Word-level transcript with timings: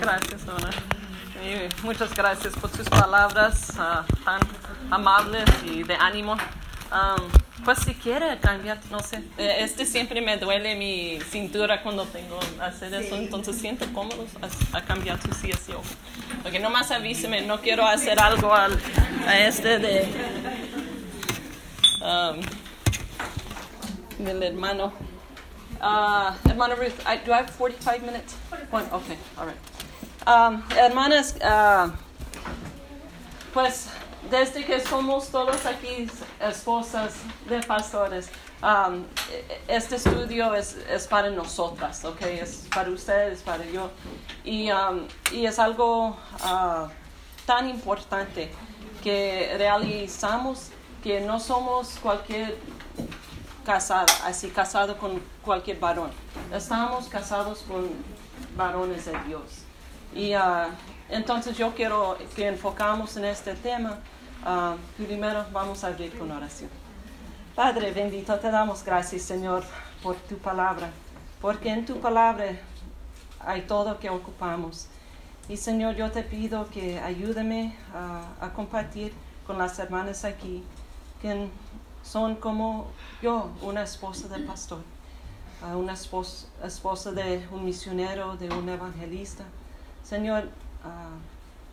Gracias. 0.00 0.42
Y 1.44 1.84
muchas 1.84 2.14
gracias 2.14 2.54
por 2.54 2.70
sus 2.70 2.88
palabras 2.88 3.72
ah, 3.78 4.04
tan 4.24 4.40
amables 4.90 5.44
y 5.64 5.82
de 5.82 5.94
ánimo. 5.94 6.32
Um, 6.34 7.64
pues 7.64 7.78
si 7.80 7.94
quiere 7.94 8.38
cambiar, 8.38 8.78
no 8.90 9.00
sé. 9.00 9.16
Eh, 9.36 9.56
Este 9.60 9.84
siempre 9.84 10.20
me 10.20 10.36
duele 10.36 10.76
mi 10.76 11.18
cintura 11.30 11.82
cuando 11.82 12.04
tengo 12.06 12.38
que 12.38 12.62
hacer 12.62 12.94
eso, 12.94 13.16
entonces 13.16 13.56
siento 13.58 13.86
cómodo 13.92 14.26
a, 14.72 14.78
a 14.78 14.84
cambiar 14.84 15.18
tu 15.18 15.32
silla. 15.34 15.56
sí, 15.56 15.72
o- 15.72 15.82
Porque 16.42 16.60
nomás 16.60 16.90
avíseme, 16.90 17.42
no 17.42 17.60
quiero 17.60 17.86
hacer 17.86 18.20
algo 18.20 18.54
al, 18.54 18.78
a 19.26 19.38
este 19.38 19.78
de... 19.78 20.08
um, 22.00 22.40
del 24.24 24.42
hermano. 24.42 24.92
Uh, 25.84 26.32
hermano 26.46 26.76
Ruth, 26.76 26.98
I, 27.04 27.18
do 27.18 27.30
I 27.30 27.42
have 27.42 27.50
45 27.50 28.06
minutes? 28.06 28.32
One, 28.70 28.86
okay, 28.90 29.18
all 29.36 29.44
right. 29.44 29.56
Um, 30.26 30.62
hermanas, 30.70 31.36
uh, 31.42 31.90
pues 33.52 33.90
desde 34.30 34.64
que 34.64 34.80
somos 34.80 35.30
todos 35.30 35.66
aquí 35.66 36.08
esposas 36.40 37.12
de 37.46 37.60
pastores, 37.60 38.30
um, 38.62 39.04
este 39.68 39.96
estudio 39.96 40.54
es, 40.54 40.78
es 40.88 41.06
para 41.06 41.28
nosotras, 41.28 42.02
¿ok? 42.06 42.22
Es 42.22 42.66
para 42.74 42.88
ustedes, 42.88 43.42
para 43.42 43.66
yo. 43.66 43.90
Y, 44.42 44.70
um, 44.70 45.06
y 45.32 45.44
es 45.44 45.58
algo 45.58 46.16
uh, 46.46 46.88
tan 47.44 47.68
importante 47.68 48.50
que 49.02 49.54
realizamos 49.58 50.70
que 51.02 51.20
no 51.20 51.38
somos 51.38 51.98
cualquier 52.02 52.56
casada, 53.64 54.12
así 54.24 54.50
casado 54.50 54.96
con 54.98 55.20
cualquier 55.42 55.78
varón. 55.80 56.10
Estamos 56.52 57.08
casados 57.08 57.64
con 57.66 57.88
varones 58.56 59.06
de 59.06 59.18
Dios. 59.26 59.42
Y 60.14 60.32
ah, 60.34 60.68
entonces 61.08 61.56
yo 61.56 61.74
quiero 61.74 62.16
que 62.36 62.46
enfocamos 62.46 63.16
en 63.16 63.24
este 63.24 63.54
tema. 63.54 63.98
Ah, 64.44 64.76
primero 64.96 65.44
vamos 65.52 65.82
a 65.82 65.88
abrir 65.88 66.16
con 66.16 66.30
oración. 66.30 66.70
Padre 67.54 67.92
bendito, 67.92 68.38
te 68.38 68.50
damos 68.50 68.84
gracias, 68.84 69.22
Señor, 69.22 69.64
por 70.02 70.16
tu 70.16 70.36
palabra, 70.38 70.90
porque 71.40 71.70
en 71.70 71.86
tu 71.86 72.00
palabra 72.00 72.46
hay 73.40 73.62
todo 73.62 73.98
que 73.98 74.10
ocupamos. 74.10 74.88
Y 75.48 75.56
Señor, 75.56 75.94
yo 75.94 76.10
te 76.10 76.22
pido 76.22 76.68
que 76.70 76.98
ayúdame 76.98 77.76
a, 77.94 78.46
a 78.46 78.52
compartir 78.52 79.12
con 79.46 79.58
las 79.58 79.78
hermanas 79.78 80.24
aquí, 80.24 80.64
que 81.20 81.48
son 82.04 82.36
como 82.36 82.86
yo, 83.22 83.50
una 83.62 83.82
esposa 83.82 84.28
del 84.28 84.44
pastor, 84.44 84.82
una 85.74 85.94
esposa, 85.94 86.46
esposa 86.62 87.12
de 87.12 87.48
un 87.50 87.64
misionero, 87.64 88.36
de 88.36 88.50
un 88.50 88.68
evangelista. 88.68 89.44
Señor, 90.04 90.50
ah, 90.84 91.16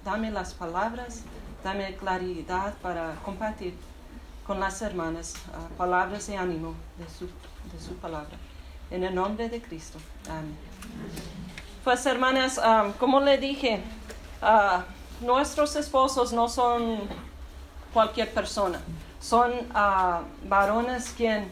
dame 0.05 0.31
las 0.31 0.53
palabras, 0.53 1.23
dame 1.63 1.95
claridad 1.97 2.73
para 2.81 3.15
compartir 3.25 3.75
con 4.47 4.59
las 4.61 4.81
hermanas 4.81 5.33
ah, 5.53 5.67
palabras 5.77 6.27
de 6.27 6.37
ánimo 6.37 6.73
de 6.97 7.05
su, 7.09 7.25
de 7.25 7.85
su 7.85 7.95
palabra. 7.95 8.37
En 8.89 9.03
el 9.03 9.13
nombre 9.13 9.49
de 9.49 9.61
Cristo. 9.61 9.99
Amén. 10.29 10.57
Pues 11.83 12.05
hermanas, 12.05 12.59
ah, 12.63 12.93
como 12.99 13.19
le 13.19 13.37
dije, 13.37 13.83
nuestros 15.19 15.75
esposos 15.75 16.31
no 16.31 16.47
son 16.47 16.99
cualquier 17.93 18.33
persona. 18.33 18.79
Son 19.21 19.53
ah, 19.75 20.23
varones 20.45 21.13
quien 21.15 21.49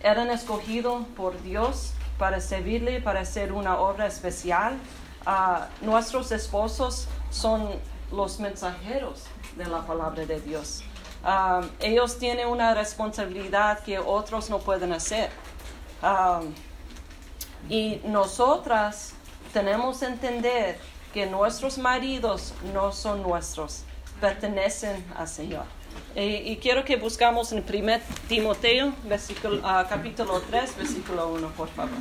eran 0.00 0.30
escogidos 0.30 1.04
por 1.16 1.42
Dios 1.42 1.94
para 2.18 2.40
servirle, 2.40 3.00
para 3.00 3.20
hacer 3.20 3.52
una 3.52 3.78
obra 3.78 4.06
especial. 4.06 4.76
Ah, 5.24 5.68
nuestros 5.80 6.30
esposos 6.30 7.08
son 7.30 7.70
los 8.12 8.38
mensajeros 8.38 9.24
de 9.56 9.64
la 9.64 9.80
palabra 9.86 10.26
de 10.26 10.40
Dios. 10.40 10.84
Ah, 11.24 11.62
ellos 11.80 12.18
tienen 12.18 12.46
una 12.48 12.74
responsabilidad 12.74 13.80
que 13.80 13.98
otros 13.98 14.50
no 14.50 14.58
pueden 14.58 14.92
hacer. 14.92 15.30
Y 17.68 18.00
nosotras 18.04 19.14
tenemos 19.52 19.98
que 19.98 20.06
entender 20.06 20.78
que 21.12 21.26
nuestros 21.26 21.78
maridos 21.78 22.52
no 22.74 22.92
son 22.92 23.22
nuestros, 23.22 23.84
pertenecen 24.20 25.04
al 25.16 25.26
Señor. 25.26 25.64
Y, 26.16 26.52
y 26.52 26.56
quiero 26.56 26.82
que 26.84 26.96
buscamos 26.96 27.52
en 27.52 27.58
1 27.68 27.98
Timoteo, 28.26 28.92
versículo, 29.04 29.60
ah, 29.62 29.84
capítulo 29.88 30.40
3, 30.50 30.76
versículo 30.78 31.28
1, 31.28 31.48
por 31.50 31.68
favor. 31.68 31.98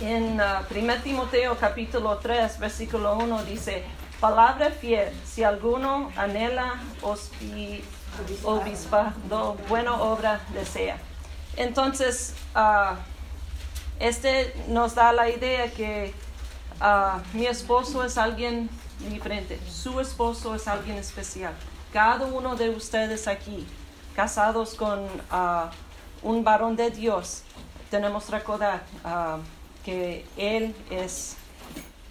En 0.00 0.40
ah, 0.40 0.62
1 0.68 0.96
Timoteo 1.02 1.56
capítulo 1.58 2.18
3, 2.18 2.58
versículo 2.58 3.16
1 3.18 3.44
dice, 3.44 3.84
palabra 4.20 4.70
fiel, 4.70 5.12
si 5.24 5.44
alguno 5.44 6.10
anhela 6.16 6.74
hospi- 7.02 7.82
obispado, 8.42 9.56
buena 9.68 9.94
obra 9.94 10.40
desea. 10.54 10.96
Entonces, 11.56 12.34
ah, 12.54 12.96
este 14.00 14.52
nos 14.68 14.96
da 14.96 15.12
la 15.12 15.28
idea 15.30 15.70
que 15.70 16.12
ah, 16.82 17.22
mi 17.32 17.46
esposo 17.46 18.04
es 18.04 18.18
alguien 18.18 18.68
diferente, 19.08 19.58
su 19.70 19.98
esposo 20.00 20.54
es 20.54 20.68
alguien 20.68 20.98
especial. 20.98 21.54
Cada 21.92 22.26
uno 22.26 22.56
de 22.56 22.68
ustedes 22.70 23.26
aquí, 23.28 23.66
casados 24.14 24.74
con 24.74 25.06
ah, 25.30 25.70
un 26.22 26.44
varón 26.44 26.76
de 26.76 26.90
Dios, 26.90 27.42
tenemos 27.90 28.24
que 28.24 28.32
recordar 28.32 28.82
ah, 29.04 29.38
que 29.84 30.26
Él 30.36 30.74
es, 30.90 31.36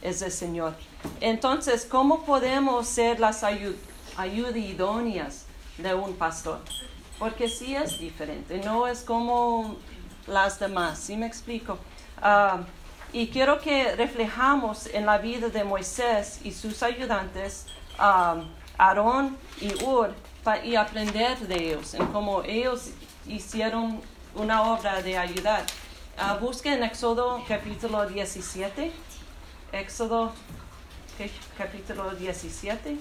es 0.01 0.21
el 0.21 0.31
Señor. 0.31 0.73
Entonces, 1.19 1.85
¿cómo 1.89 2.23
podemos 2.23 2.87
ser 2.87 3.19
las 3.19 3.43
ayu- 3.43 3.75
ayudidonias 4.17 5.45
de 5.77 5.93
un 5.95 6.15
pastor? 6.15 6.59
Porque 7.17 7.47
sí 7.49 7.75
es 7.75 7.99
diferente, 7.99 8.61
no 8.65 8.87
es 8.87 9.01
como 9.01 9.75
las 10.27 10.59
demás, 10.59 10.99
¿sí 10.99 11.15
me 11.17 11.25
explico? 11.27 11.77
Y 13.13 13.27
quiero 13.27 13.59
que 13.59 13.95
reflejamos 13.95 14.87
en 14.87 15.05
la 15.05 15.17
vida 15.17 15.49
de 15.49 15.63
Moisés 15.63 16.39
y 16.43 16.51
sus 16.51 16.81
ayudantes, 16.83 17.65
ah, 17.97 18.43
Aarón 18.77 19.37
y 19.59 19.83
Ur, 19.83 20.13
y 20.63 20.75
aprender 20.75 21.37
de 21.39 21.55
ellos, 21.55 21.93
en 21.93 22.07
cómo 22.07 22.41
ellos 22.43 22.89
hicieron 23.27 24.01
una 24.35 24.63
obra 24.63 25.01
de 25.01 25.17
ayudar. 25.17 25.65
Ah, 26.17 26.37
busquen 26.39 26.83
Éxodo 26.83 27.43
capítulo 27.47 28.07
17, 28.07 28.91
Éxodo 29.71 30.33
capítulo 31.57 32.11
17 32.11 32.97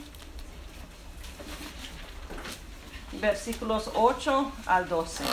versículos 3.13 3.91
8 3.95 4.53
al 4.67 4.89
12. 4.89 5.25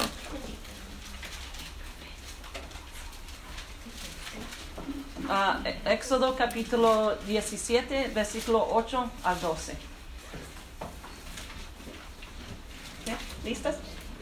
E- 5.30 5.94
Éxodo 5.94 6.36
capítulo 6.36 7.16
17, 7.28 8.12
versículo 8.14 8.66
8 8.72 9.12
al 9.24 9.42
12. 9.42 9.74
¿Ok? 13.02 13.18
¿Listas? 13.44 13.76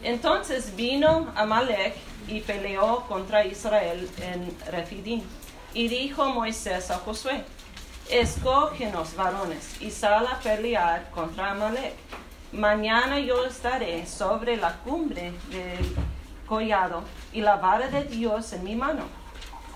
Entonces 0.03 0.75
vino 0.75 1.31
Amalek 1.35 1.95
y 2.27 2.41
peleó 2.41 3.01
contra 3.07 3.45
Israel 3.45 4.09
en 4.21 4.55
Refidim. 4.71 5.21
Y 5.73 5.87
dijo 5.87 6.25
Moisés 6.29 6.89
a 6.89 6.97
Josué, 6.99 7.43
escógenos 8.09 9.15
varones 9.15 9.79
y 9.81 9.91
sal 9.91 10.25
a 10.27 10.39
pelear 10.39 11.09
contra 11.11 11.51
Amalek. 11.51 11.93
Mañana 12.51 13.19
yo 13.19 13.45
estaré 13.45 14.05
sobre 14.07 14.57
la 14.57 14.77
cumbre 14.77 15.33
del 15.49 15.95
collado 16.47 17.03
y 17.33 17.41
la 17.41 17.57
vara 17.57 17.89
de 17.89 18.05
Dios 18.05 18.53
en 18.53 18.63
mi 18.63 18.75
mano. 18.75 19.03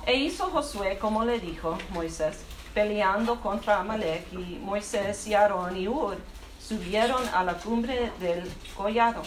E 0.10 0.16
hizo 0.16 0.50
Josué 0.50 0.98
como 0.98 1.24
le 1.24 1.40
dijo 1.40 1.78
Moisés, 1.92 2.40
peleando 2.74 3.40
contra 3.40 3.80
Amalek, 3.80 4.34
y 4.34 4.56
Moisés 4.56 5.28
y 5.28 5.36
Aarón 5.36 5.78
y 5.78 5.88
Ur 5.88 6.18
subieron 6.60 7.22
a 7.32 7.44
la 7.44 7.54
cumbre 7.54 8.12
del 8.20 8.52
collado. 8.76 9.22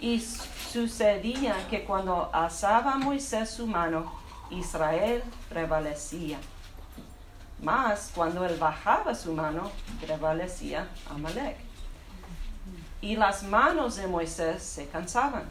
Y 0.00 0.20
sucedía 0.20 1.54
que 1.70 1.84
cuando 1.84 2.30
alzaba 2.32 2.96
Moisés 2.96 3.48
su 3.48 3.68
mano, 3.68 4.12
Israel 4.50 5.22
prevalecía. 5.48 6.38
Mas 7.62 8.10
cuando 8.12 8.44
él 8.44 8.56
bajaba 8.58 9.14
su 9.14 9.32
mano, 9.32 9.70
prevalecía 10.00 10.88
Amalek. 11.14 11.58
Y 13.00 13.14
las 13.14 13.44
manos 13.44 13.94
de 13.94 14.08
Moisés 14.08 14.64
se 14.64 14.88
cansaban, 14.88 15.44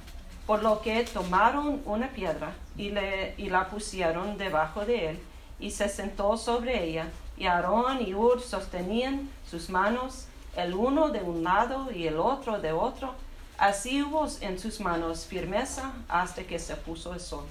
por 0.47 0.63
lo 0.63 0.81
que 0.81 1.03
tomaron 1.03 1.81
una 1.85 2.07
piedra 2.07 2.55
y, 2.75 2.89
le, 2.89 3.35
y 3.37 3.49
la 3.49 3.69
pusieron 3.69 4.37
debajo 4.39 4.85
de 4.85 5.09
él, 5.09 5.19
y 5.59 5.69
se 5.71 5.89
sentó 5.89 6.37
sobre 6.37 6.83
ella, 6.83 7.07
y 7.37 7.45
Aarón 7.45 8.01
y 8.01 8.15
Ur 8.15 8.41
sostenían 8.41 9.29
sus 9.47 9.69
manos, 9.69 10.25
el 10.55 10.73
uno 10.73 11.09
de 11.09 11.21
un 11.21 11.43
lado 11.43 11.91
y 11.91 12.07
el 12.07 12.17
otro 12.17 12.59
de 12.59 12.71
otro, 12.71 13.13
Así 13.57 14.03
hubo 14.03 14.27
en 14.41 14.59
sus 14.59 14.79
manos 14.79 15.25
firmeza 15.25 15.91
hasta 16.07 16.43
que 16.43 16.59
se 16.59 16.75
puso 16.75 17.13
el 17.13 17.19
sol. 17.19 17.45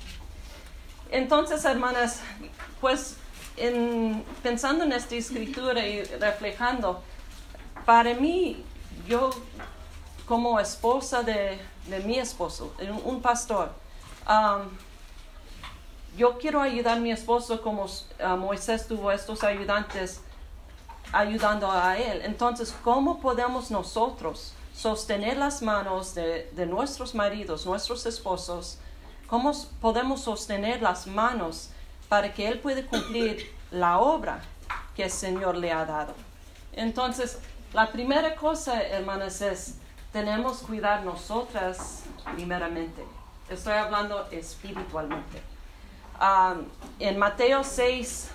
Entonces, 1.11 1.65
hermanas, 1.65 2.21
pues 2.81 3.17
en, 3.57 4.25
pensando 4.43 4.85
en 4.85 4.93
esta 4.93 5.17
escritura 5.17 5.85
y 5.85 6.05
reflejando, 6.05 7.03
para 7.85 8.15
mí, 8.15 8.63
yo 9.09 9.31
como 10.27 10.59
esposa 10.59 11.23
de, 11.23 11.59
mi 12.05 12.19
esposo, 12.19 12.73
un 13.05 13.23
pastor, 13.23 13.71
yo 16.17 16.39
quiero 16.39 16.61
ayudar 16.61 16.97
a 16.97 17.01
mi 17.01 17.13
esposo 17.13 17.61
como 17.61 17.85
uh, 17.85 18.37
Moisés 18.39 18.87
tuvo 18.87 19.13
estos 19.13 19.45
ayudantes 19.45 20.23
ayudando 21.13 21.71
a 21.71 21.97
él. 21.99 22.23
Entonces, 22.25 22.75
¿cómo 22.83 23.21
podemos 23.21 23.71
nosotros 23.71 24.55
sostener 24.75 25.37
las 25.37 25.61
manos 25.61 26.15
de, 26.15 26.51
de 26.53 26.67
nuestros 26.67 27.15
maridos, 27.15 27.67
nuestros 27.67 28.07
esposos? 28.07 28.79
¿Cómo 29.27 29.53
podemos 29.81 30.23
sostener 30.23 30.81
las 30.81 31.07
manos 31.07 31.71
para 32.09 32.33
que 32.33 32.49
Él 32.49 32.61
pueda 32.61 32.87
cumplir 32.87 33.53
la 33.71 33.99
obra 33.99 34.41
que 34.95 35.05
el 35.05 35.11
Señor 35.11 35.57
le 35.57 35.71
ha 35.73 35.85
dado? 35.85 36.15
Entonces, 36.73 37.39
la 37.75 37.91
primera 37.93 38.37
cosa, 38.37 38.83
hermanas, 38.83 39.41
es 39.43 39.75
tenemos 40.17 40.61
que 40.61 40.67
cuidar 40.69 41.05
nosotras 41.05 42.05
primeramente. 42.35 43.05
Estoy 43.51 43.75
hablando 43.75 44.27
espiritualmente. 44.31 45.43
Um, 46.19 46.65
en 46.99 47.19
Mateo 47.19 47.63
6, 47.63 48.31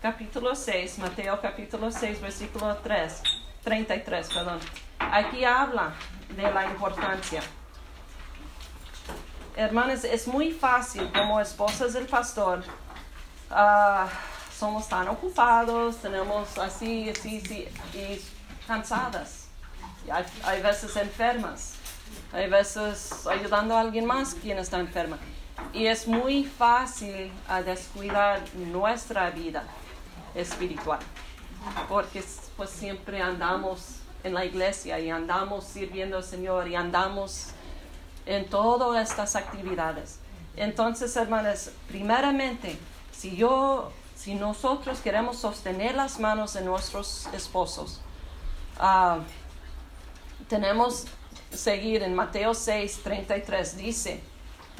capítulo 0.00 0.54
6, 0.54 1.00
Mateo 1.00 1.40
capítulo 1.40 1.90
6, 1.90 2.20
versículo 2.20 2.76
3, 2.76 3.22
33, 3.64 4.32
perdón. 4.32 4.60
Aquí 5.00 5.44
habla 5.44 5.94
de 6.36 6.48
la 6.48 6.66
importancia 6.66 7.42
hermanas, 9.56 10.04
es 10.04 10.28
muy 10.28 10.52
fácil 10.52 11.10
como 11.12 11.40
esposas 11.40 11.92
del 11.94 12.06
pastor. 12.06 12.62
Uh, 13.50 14.08
somos 14.56 14.88
tan 14.88 15.08
ocupados, 15.08 15.96
tenemos 15.96 16.56
así, 16.56 17.10
así, 17.10 17.42
así, 17.44 17.68
y 17.94 18.24
cansadas. 18.68 19.47
Hay, 20.10 20.62
veces 20.62 20.96
enfermas, 20.96 21.74
hay 22.32 22.48
veces 22.48 23.26
ayudando 23.26 23.76
a 23.76 23.80
alguien 23.80 24.06
más 24.06 24.34
quien 24.34 24.58
está 24.58 24.78
enferma. 24.78 25.18
Y 25.72 25.86
es 25.86 26.06
muy 26.06 26.44
fácil 26.44 27.30
descuidar 27.64 28.42
nuestra 28.54 29.30
vida 29.30 29.64
espiritual, 30.34 31.00
porque 31.88 32.22
pues 32.56 32.70
siempre 32.70 33.20
andamos 33.20 33.96
en 34.24 34.34
la 34.34 34.44
iglesia 34.44 34.98
y 34.98 35.10
andamos 35.10 35.64
sirviendo 35.64 36.16
al 36.16 36.24
Señor 36.24 36.68
y 36.68 36.74
andamos 36.74 37.48
en 38.26 38.48
todas 38.48 39.10
estas 39.10 39.36
actividades. 39.36 40.20
Entonces, 40.56 41.16
hermanas, 41.16 41.70
primeramente, 41.88 42.78
si 43.12 43.36
yo, 43.36 43.92
si 44.16 44.34
nosotros 44.34 45.00
queremos 45.00 45.38
sostener 45.38 45.94
las 45.94 46.18
manos 46.18 46.54
de 46.54 46.62
nuestros 46.62 47.28
esposos, 47.32 48.00
uh, 48.80 49.20
tenemos 50.48 51.06
seguir 51.50 52.02
en 52.02 52.14
Mateo 52.14 52.54
6, 52.54 53.00
33, 53.02 53.76
dice, 53.76 54.20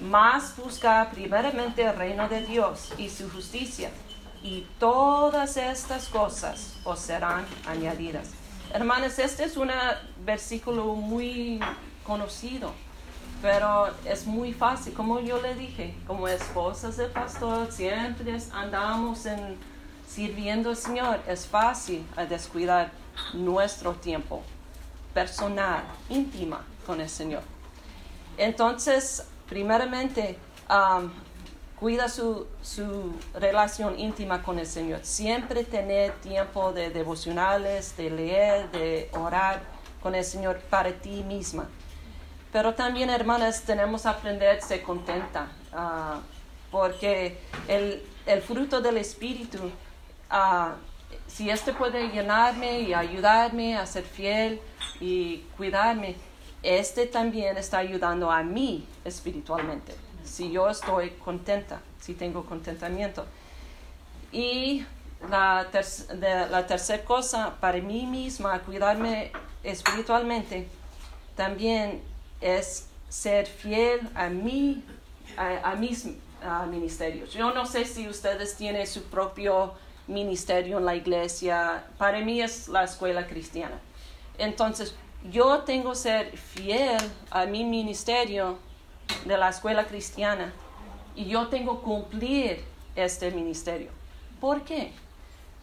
más 0.00 0.56
busca 0.56 1.08
primeramente 1.12 1.82
el 1.82 1.96
reino 1.96 2.28
de 2.28 2.42
Dios 2.46 2.92
y 2.98 3.08
su 3.08 3.30
justicia, 3.30 3.90
y 4.42 4.66
todas 4.78 5.56
estas 5.56 6.08
cosas 6.08 6.76
os 6.84 6.98
serán 6.98 7.46
añadidas. 7.66 8.28
Hermanas, 8.72 9.18
este 9.18 9.44
es 9.44 9.56
un 9.56 9.70
versículo 10.24 10.94
muy 10.94 11.60
conocido 12.04 12.72
pero 13.40 13.88
es 14.04 14.26
muy 14.26 14.52
fácil, 14.52 14.92
como 14.94 15.20
yo 15.20 15.40
le 15.40 15.54
dije, 15.54 15.94
como 16.06 16.26
esposas 16.26 16.96
del 16.96 17.10
pastor, 17.10 17.70
siempre 17.70 18.36
andamos 18.52 19.26
en 19.26 19.56
sirviendo 20.08 20.70
al 20.70 20.76
Señor. 20.76 21.20
Es 21.28 21.46
fácil 21.46 22.04
descuidar 22.28 22.90
nuestro 23.34 23.92
tiempo 23.92 24.42
personal, 25.14 25.84
íntima 26.08 26.64
con 26.86 27.00
el 27.00 27.08
Señor. 27.08 27.42
Entonces, 28.36 29.26
primeramente, 29.48 30.38
um, 30.70 31.10
cuida 31.78 32.08
su, 32.08 32.46
su, 32.62 33.14
relación 33.34 33.98
íntima 33.98 34.42
con 34.42 34.58
el 34.58 34.66
Señor. 34.66 35.00
Siempre 35.04 35.64
tener 35.64 36.12
tiempo 36.20 36.72
de 36.72 36.90
devocionales, 36.90 37.96
de 37.96 38.10
leer, 38.10 38.70
de 38.70 39.10
orar 39.12 39.62
con 40.02 40.14
el 40.14 40.24
Señor 40.24 40.60
para 40.70 40.92
ti 40.92 41.22
misma. 41.22 41.68
Pero 42.52 42.74
también, 42.74 43.10
hermanas, 43.10 43.62
tenemos 43.62 44.02
que 44.02 44.08
aprender 44.08 44.56
a 44.56 44.60
ser 44.60 44.82
contenta, 44.82 45.48
ah, 45.72 46.20
porque 46.70 47.38
el, 47.68 48.02
el, 48.26 48.42
fruto 48.42 48.80
del 48.80 48.96
Espíritu, 48.96 49.58
uh, 50.30 50.72
si 51.28 51.50
este 51.50 51.72
puede 51.72 52.08
llenarme 52.08 52.80
y 52.80 52.94
ayudarme 52.94 53.76
a 53.76 53.86
ser 53.86 54.04
fiel 54.04 54.60
y 55.00 55.44
cuidarme, 55.56 56.16
este 56.62 57.06
también 57.06 57.56
está 57.56 57.78
ayudando 57.78 58.30
a 58.30 58.42
mí 58.42 58.84
espiritualmente, 59.04 59.94
si 60.24 60.50
yo 60.50 60.68
estoy 60.68 61.10
contenta, 61.10 61.80
si 62.00 62.14
tengo 62.14 62.44
contentamiento. 62.44 63.24
Y 64.32 64.84
la, 65.30 65.68
la 66.50 66.66
tercera 66.66 67.04
cosa, 67.04 67.54
para 67.60 67.78
mí 67.78 68.06
misma, 68.06 68.58
cuidarme 68.60 69.30
espiritualmente, 69.62 70.68
también 71.36 72.02
es 72.40 72.88
ser 73.08 73.46
fiel 73.46 74.08
a 74.14 74.28
mí, 74.28 74.84
a, 75.36 75.74
mis 75.74 76.08
ministerios. 76.70 77.32
Yo 77.32 77.52
no 77.52 77.66
sé 77.66 77.84
si 77.84 78.08
ustedes 78.08 78.56
tienen 78.56 78.86
su 78.86 79.04
propio 79.04 79.74
ministerio 80.08 80.78
en 80.78 80.84
la 80.84 80.96
iglesia. 80.96 81.84
Para 81.98 82.20
mí 82.20 82.40
es 82.40 82.68
la 82.68 82.84
escuela 82.84 83.26
cristiana. 83.26 83.78
Entonces, 84.38 84.94
yo 85.30 85.60
tengo 85.60 85.90
que 85.90 85.96
ser 85.96 86.36
fiel 86.36 86.98
a 87.30 87.46
mi 87.46 87.64
ministerio 87.64 88.58
de 89.24 89.36
la 89.36 89.48
escuela 89.48 89.86
cristiana 89.86 90.52
y 91.14 91.26
yo 91.26 91.48
tengo 91.48 91.80
que 91.80 91.84
cumplir 91.84 92.64
este 92.94 93.30
ministerio. 93.30 93.90
¿Por 94.40 94.62
qué? 94.62 94.92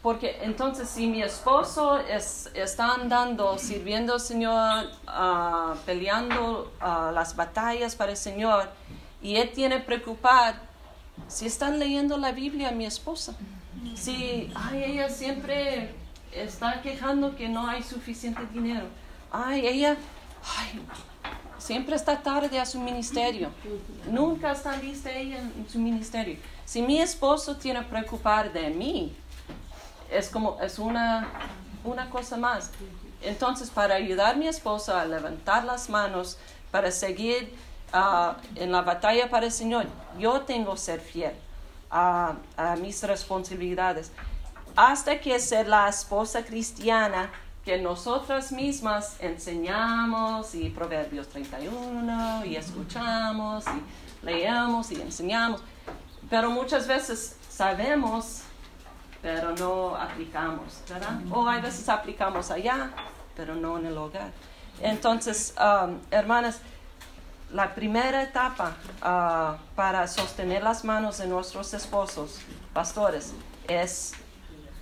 Porque 0.02 0.38
entonces 0.44 0.90
si 0.90 1.08
mi 1.08 1.24
esposo 1.24 1.98
está 1.98 2.94
andando, 2.94 3.58
sirviendo 3.58 4.14
al 4.14 4.20
Señor, 4.20 4.92
ah, 5.08 5.76
peleando 5.86 6.72
ah, 6.80 7.12
las 7.14 7.36
batallas 7.36 7.96
para 7.96 8.12
el 8.12 8.18
Señor, 8.18 8.70
y 9.22 9.38
él 9.38 9.50
tiene 9.52 9.78
que 9.78 9.84
preocupar, 9.86 10.62
si 11.28 11.48
están 11.48 11.80
leyendo 11.80 12.18
la 12.18 12.32
Biblia 12.34 12.70
mi 12.70 12.86
esposa, 12.86 13.34
si 13.94 14.52
ay, 14.56 14.84
ella 14.84 15.10
siempre 15.10 15.94
está 16.32 16.82
quejando 16.82 17.36
que 17.36 17.48
no 17.48 17.68
hay 17.68 17.84
suficiente 17.84 18.42
dinero, 18.52 18.86
ay, 19.32 19.68
ella 19.68 19.98
siempre 21.58 21.96
está 21.96 22.22
tarde 22.22 22.60
a 22.60 22.66
su 22.66 22.80
ministerio, 22.80 23.50
nunca 24.10 24.52
está 24.52 24.76
lista 24.78 25.12
ella 25.12 25.38
en 25.40 25.68
su 25.70 25.80
ministerio. 25.80 26.38
Si 26.66 26.82
mi 26.82 27.00
esposo 27.00 27.58
tiene 27.58 27.82
que 27.82 27.86
preocupar 27.86 28.52
de 28.52 28.70
mí, 28.70 29.16
es 30.12 30.30
como, 30.30 30.58
es 30.62 30.80
una, 30.80 31.28
una 31.84 32.10
cosa 32.10 32.38
más. 32.38 32.72
Entonces, 33.22 33.70
para 33.70 33.96
ayudar 33.96 34.36
a 34.36 34.38
mi 34.38 34.48
esposa 34.48 35.02
a 35.02 35.06
levantar 35.06 35.64
las 35.64 35.90
manos, 35.90 36.38
para 36.72 36.92
seguir 36.92 37.54
ah, 37.94 38.38
en 38.56 38.72
la 38.72 38.82
batalla 38.82 39.30
para 39.30 39.46
el 39.46 39.52
Señor, 39.52 39.86
yo 40.20 40.42
tengo 40.42 40.74
que 40.74 40.80
ser 40.80 41.00
fiel 41.00 41.34
a, 41.96 42.76
mis 42.82 43.02
responsabilidades. 43.04 44.12
Hasta 44.76 45.20
que 45.20 45.40
ser 45.40 45.68
la 45.68 45.88
esposa 45.88 46.44
cristiana 46.44 47.32
que 47.64 47.78
nosotras 47.78 48.52
mismas 48.52 49.16
enseñamos 49.20 50.54
y 50.54 50.70
Proverbios 50.70 51.30
31 51.30 52.46
y 52.46 52.58
escuchamos 52.58 53.64
y 53.68 54.26
leemos 54.26 54.92
y 54.92 55.02
enseñamos. 55.02 55.62
Pero 56.30 56.52
muchas 56.52 56.88
veces 56.88 57.38
sabemos 57.50 58.42
pero 59.26 59.56
no 59.56 59.96
aplicamos. 59.96 60.84
O 61.32 61.48
hay 61.48 61.60
veces 61.60 61.90
aplicamos 61.90 62.52
allá, 62.52 62.92
pero 63.36 63.56
no 63.56 63.80
en 63.80 63.88
el 63.88 63.98
hogar. 63.98 64.30
Entonces, 64.80 65.56
um, 65.58 65.98
hermanas, 66.12 66.62
la 67.56 67.74
primera 67.74 68.22
etapa 68.22 68.76
uh, 69.02 69.76
para 69.76 70.06
sostener 70.10 70.62
las 70.62 70.84
manos 70.84 71.20
de 71.20 71.28
nuestros 71.28 71.74
esposos, 71.74 72.40
pastores, 72.74 73.34
es 73.70 74.12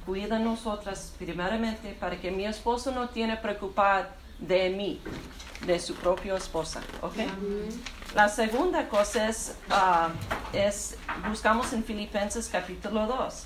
cuida 0.08 0.39
nosotras 0.39 1.13
primeramente 1.20 1.96
para 2.00 2.20
que 2.20 2.32
mi 2.32 2.46
esposo 2.48 2.92
no 2.92 3.10
tiene 3.10 3.36
que 3.36 3.44
preocupar 3.44 4.15
de 4.39 4.72
mí, 4.72 5.00
de 5.68 5.80
su 5.80 5.94
propia 5.94 6.36
esposa. 6.36 6.82
La 8.15 8.27
segunda 8.27 8.89
cosa 8.89 9.30
es, 9.30 9.56
uh, 9.70 10.10
es, 10.58 10.98
buscamos 11.30 11.72
en 11.74 11.84
Filipenses 11.84 12.50
capítulo 12.51 13.06
2. 13.06 13.46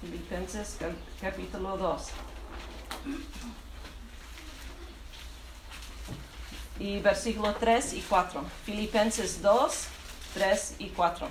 Filipenses 0.00 0.76
capítulo 1.20 1.76
2. 1.76 2.02
Y 6.82 6.98
versículo 6.98 7.54
3 7.54 7.94
y 7.94 8.00
4. 8.00 8.42
Filipenses 8.64 9.40
2, 9.40 9.86
3 10.34 10.76
y 10.80 10.88
4. 10.88 11.28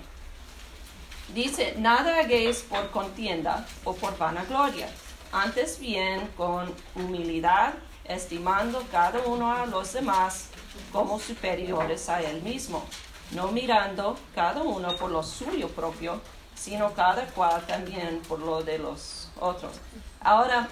Dice, 1.36 1.76
nada 1.78 2.20
hagáis 2.20 2.62
por 2.62 2.90
contienda 2.90 3.66
o 3.84 3.94
por 3.94 4.18
vanagloria, 4.18 4.88
antes 5.34 5.78
bien 5.78 6.28
con 6.38 6.74
humildad, 6.96 7.74
estimando 8.06 8.82
cada 8.92 9.20
uno 9.20 9.54
a 9.54 9.66
los 9.66 9.92
demás 9.92 10.48
como 10.94 11.20
superiores 11.20 12.08
a 12.08 12.22
él 12.22 12.42
mismo, 12.42 12.86
no 13.32 13.52
mirando 13.52 14.18
cada 14.34 14.62
uno 14.62 14.96
por 14.96 15.12
lo 15.12 15.22
suyo 15.22 15.68
propio, 15.68 16.22
sino 16.56 16.94
cada 16.94 17.26
cual 17.26 17.62
también 17.68 18.22
por 18.28 18.40
lo 18.40 18.64
de 18.64 18.78
los 18.78 19.30
otros. 19.38 19.74
Ahora, 20.22 20.70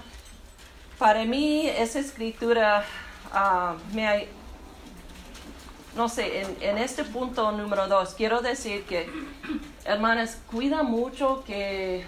para 0.98 1.26
mí 1.26 1.68
esa 1.68 2.00
escritura 2.00 2.86
ah, 3.34 3.76
me 3.94 4.39
no 6.00 6.08
sé, 6.08 6.46
en, 6.62 6.78
este 6.78 7.04
punto 7.04 7.52
número 7.52 7.90
dos, 7.90 8.14
quiero 8.14 8.42
decir 8.42 8.86
que, 8.86 9.10
hermanas, 9.84 10.38
cuida 10.50 10.82
mucho 10.82 11.44
que 11.46 12.08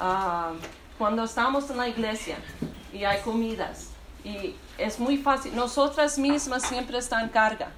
ah, 0.00 0.54
cuando 0.98 1.22
estamos 1.22 1.70
en 1.70 1.76
la 1.76 1.86
iglesia 1.86 2.36
y 2.92 3.04
hay 3.04 3.20
comidas, 3.20 3.90
y 4.24 4.56
es 4.76 4.98
muy 4.98 5.18
fácil, 5.18 5.54
nosotras 5.54 6.18
mismas 6.18 6.64
siempre 6.64 6.98
están 6.98 7.26
en 7.26 7.28
carga. 7.28 7.68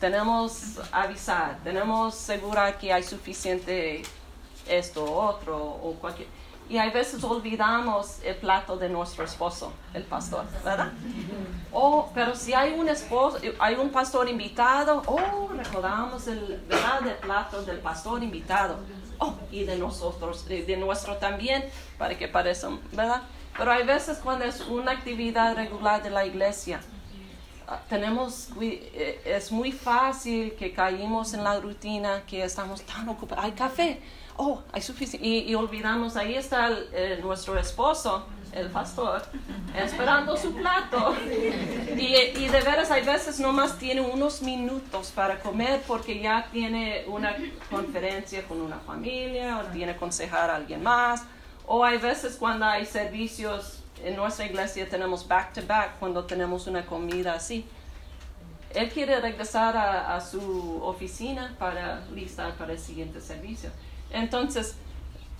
Tenemos 0.00 0.78
avisar, 0.92 1.58
tenemos 1.64 2.14
asegurar 2.14 2.76
que 2.76 2.92
hay 2.92 3.02
suficiente 3.02 4.02
esto, 4.68 5.02
otro 5.02 5.56
o 5.56 5.94
cualquier 5.94 6.28
y 6.68 6.78
a 6.78 6.90
veces 6.90 7.22
olvidamos 7.22 8.20
el 8.24 8.36
plato 8.36 8.76
de 8.76 8.88
nuestro 8.88 9.24
esposo, 9.24 9.72
el 9.92 10.02
pastor, 10.04 10.46
¿verdad? 10.64 10.92
Oh, 11.72 12.10
pero 12.14 12.34
si 12.34 12.54
hay 12.54 12.72
un 12.72 12.88
esposo, 12.88 13.38
hay 13.58 13.74
un 13.74 13.90
pastor 13.90 14.28
invitado, 14.28 15.02
oh, 15.06 15.48
recordamos 15.54 16.26
el, 16.26 16.62
¿verdad? 16.68 17.06
el 17.06 17.16
plato 17.16 17.62
del 17.62 17.78
pastor 17.78 18.22
invitado. 18.22 18.78
Oh, 19.18 19.34
y 19.52 19.64
de 19.64 19.76
nosotros, 19.76 20.46
de, 20.48 20.76
nuestro 20.76 21.16
también, 21.18 21.64
para 21.98 22.18
que 22.18 22.26
parezca, 22.26 22.70
¿verdad? 22.92 23.22
Pero 23.56 23.70
hay 23.70 23.84
veces 23.84 24.18
cuando 24.18 24.44
es 24.44 24.60
una 24.62 24.90
actividad 24.90 25.54
regular 25.54 26.02
de 26.02 26.10
la 26.10 26.26
iglesia, 26.26 26.80
ah, 27.68 27.78
tenemos, 27.88 28.48
eh, 28.60 29.20
es 29.24 29.52
muy 29.52 29.70
fácil 29.70 30.54
que 30.54 30.72
caímos 30.72 31.32
en 31.34 31.44
la 31.44 31.60
rutina, 31.60 32.24
que 32.26 32.42
estamos 32.42 32.82
tan 32.82 33.08
ocupados. 33.08 33.44
Hay 33.44 33.52
café, 33.52 34.00
oh, 34.36 34.62
hay 34.72 34.82
suficiente. 34.82 35.26
Y, 35.26 35.54
olvidamos, 35.54 36.16
ahí 36.16 36.34
está 36.34 36.70
eh, 36.92 37.18
nuestro 37.22 37.58
esposo, 37.58 38.26
el 38.52 38.68
pastor, 38.70 39.22
esperando 39.76 40.36
su 40.36 40.54
plato. 40.54 41.14
Y, 41.96 42.14
y, 42.38 42.48
de 42.48 42.60
veras, 42.60 42.90
hay 42.90 43.04
veces 43.04 43.40
nomás 43.40 43.78
tiene 43.78 44.00
unos 44.00 44.42
minutos 44.42 45.12
para 45.14 45.40
comer 45.40 45.82
porque 45.86 46.20
ya 46.20 46.46
tiene 46.52 47.04
una 47.06 47.34
conferencia 47.70 48.44
con 48.44 48.60
una 48.60 48.78
familia 48.78 49.58
o 49.58 49.72
tiene 49.72 49.92
que 49.92 49.96
aconsejar 49.96 50.50
a 50.50 50.56
alguien 50.56 50.82
más. 50.82 51.22
O 51.66 51.84
hay 51.84 51.98
veces 51.98 52.36
cuando 52.36 52.66
hay 52.66 52.84
servicios 52.84 53.80
en 54.04 54.16
nuestra 54.16 54.44
iglesia 54.44 54.88
tenemos 54.88 55.26
back 55.26 55.54
to 55.54 55.62
back 55.66 55.98
cuando 55.98 56.24
tenemos 56.24 56.66
una 56.66 56.84
comida 56.84 57.34
así. 57.34 57.64
Él 58.74 58.90
quiere 58.90 59.20
regresar 59.20 59.76
a, 59.76 60.16
a 60.16 60.20
su 60.20 60.82
oficina 60.82 61.54
para 61.58 62.04
listar 62.12 62.54
para 62.54 62.72
el 62.72 62.78
siguiente 62.78 63.20
servicio. 63.20 63.70
Entonces, 64.14 64.76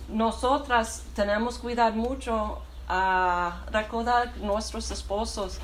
nosotras 0.09 1.03
tenemos 1.15 1.55
que 1.55 1.61
cuidar 1.61 1.93
mucho 1.93 2.61
a 2.87 3.63
recordar 3.71 4.37
nuestros 4.37 4.91
esposos 4.91 5.59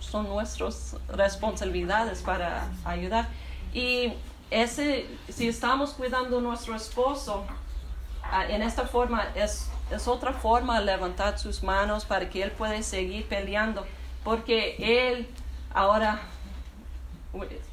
son 0.00 0.28
nuestras 0.28 0.96
responsabilidades 1.08 2.22
para 2.22 2.68
ayudar. 2.84 3.28
Y 3.72 4.12
ese, 4.50 5.06
si 5.28 5.48
estamos 5.48 5.90
cuidando 5.90 6.38
a 6.38 6.40
nuestro 6.40 6.74
esposo, 6.74 7.44
en 8.48 8.62
esta 8.62 8.86
forma 8.86 9.24
es, 9.34 9.70
es 9.90 10.08
otra 10.08 10.32
forma 10.32 10.80
de 10.80 10.86
levantar 10.86 11.38
sus 11.38 11.62
manos 11.62 12.04
para 12.04 12.28
que 12.28 12.42
él 12.42 12.50
pueda 12.52 12.80
seguir 12.82 13.26
peleando, 13.28 13.86
porque 14.24 14.76
él 14.78 15.28
ahora 15.74 16.20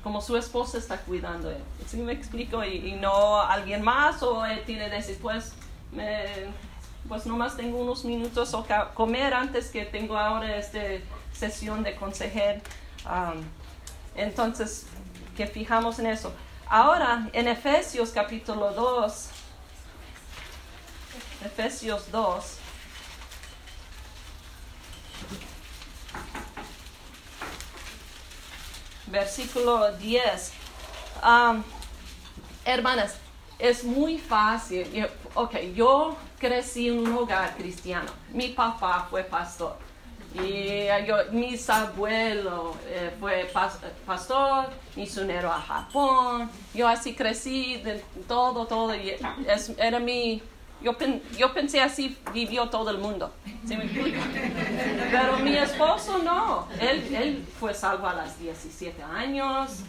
como 0.03 0.21
su 0.21 0.37
esposa 0.37 0.77
está 0.77 0.97
cuidando 1.01 1.49
él. 1.49 1.63
¿Sí 1.87 1.97
me 1.97 2.13
explico? 2.13 2.63
Y, 2.63 2.93
no 2.93 3.41
alguien 3.41 3.81
más 3.81 4.21
o 4.21 4.45
él 4.45 4.63
tiene 4.65 4.89
decir, 4.89 5.17
pues, 5.21 5.53
me, 5.91 6.25
pues 7.07 7.25
nomás 7.25 7.55
tengo 7.55 7.77
unos 7.77 8.03
minutos 8.03 8.53
o 8.53 8.65
comer 8.93 9.33
antes 9.33 9.69
que 9.69 9.85
tengo 9.85 10.17
ahora 10.17 10.57
esta 10.57 10.79
sesión 11.31 11.83
de 11.83 11.95
consejer. 11.95 12.61
entonces, 14.15 14.87
que 15.35 15.47
fijamos 15.47 15.99
en 15.99 16.07
eso. 16.07 16.33
Ahora, 16.67 17.29
en 17.33 17.47
Efesios 17.47 18.09
capítulo 18.09 18.71
2, 18.71 19.29
Efesios 21.45 22.11
2, 22.11 22.57
versículo 29.07 29.91
10. 29.93 30.53
hermanas, 32.65 33.15
es 33.59 33.83
muy 33.83 34.17
fácil. 34.17 35.07
Ok, 35.33 35.55
yo 35.75 36.15
crecí 36.39 36.89
en 36.89 36.99
un 36.99 37.17
hogar 37.17 37.55
cristiano. 37.55 38.11
Mi 38.31 38.49
papá 38.49 39.07
fue 39.09 39.23
pastor. 39.23 39.77
Y 40.33 40.87
yo, 41.07 41.15
mis 41.31 41.69
abuelos 41.69 42.75
eh, 42.87 43.15
fue 43.19 43.49
pastor, 44.05 44.65
misionero 44.95 45.49
a 45.49 45.61
Japón. 45.61 46.49
Yo 46.73 46.87
así 46.89 47.15
crecí 47.15 47.77
de 47.77 48.03
todo, 48.27 48.65
todo. 48.65 48.93
Y 48.93 49.15
era 49.77 49.99
mi 49.99 50.41
yo, 50.81 50.95
yo 51.37 51.53
pensé 51.53 51.81
así 51.81 52.17
vivió 52.33 52.69
todo 52.69 52.89
el 52.91 52.97
mundo. 52.97 53.33
Pero 55.11 55.37
mi 55.39 55.55
esposo 55.57 56.19
no. 56.19 56.67
Él, 56.79 57.15
él 57.15 57.47
fue 57.59 57.73
salvo 57.73 58.07
a 58.07 58.13
los 58.13 58.37
17 58.39 59.01
años. 59.03 59.79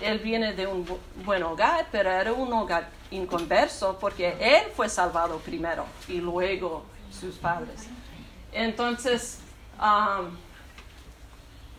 Él 0.00 0.18
viene 0.18 0.52
de 0.52 0.66
un 0.66 0.86
buen 1.24 1.42
hogar, 1.42 1.86
pero 1.90 2.10
era 2.10 2.32
un 2.32 2.52
hogar 2.52 2.90
inconverso 3.10 3.96
porque 3.98 4.36
él 4.38 4.64
fue 4.74 4.88
salvado 4.88 5.38
primero 5.38 5.86
y 6.06 6.20
luego 6.20 6.84
sus 7.10 7.36
padres. 7.36 7.86
Entonces, 8.52 9.40
um, 9.80 10.36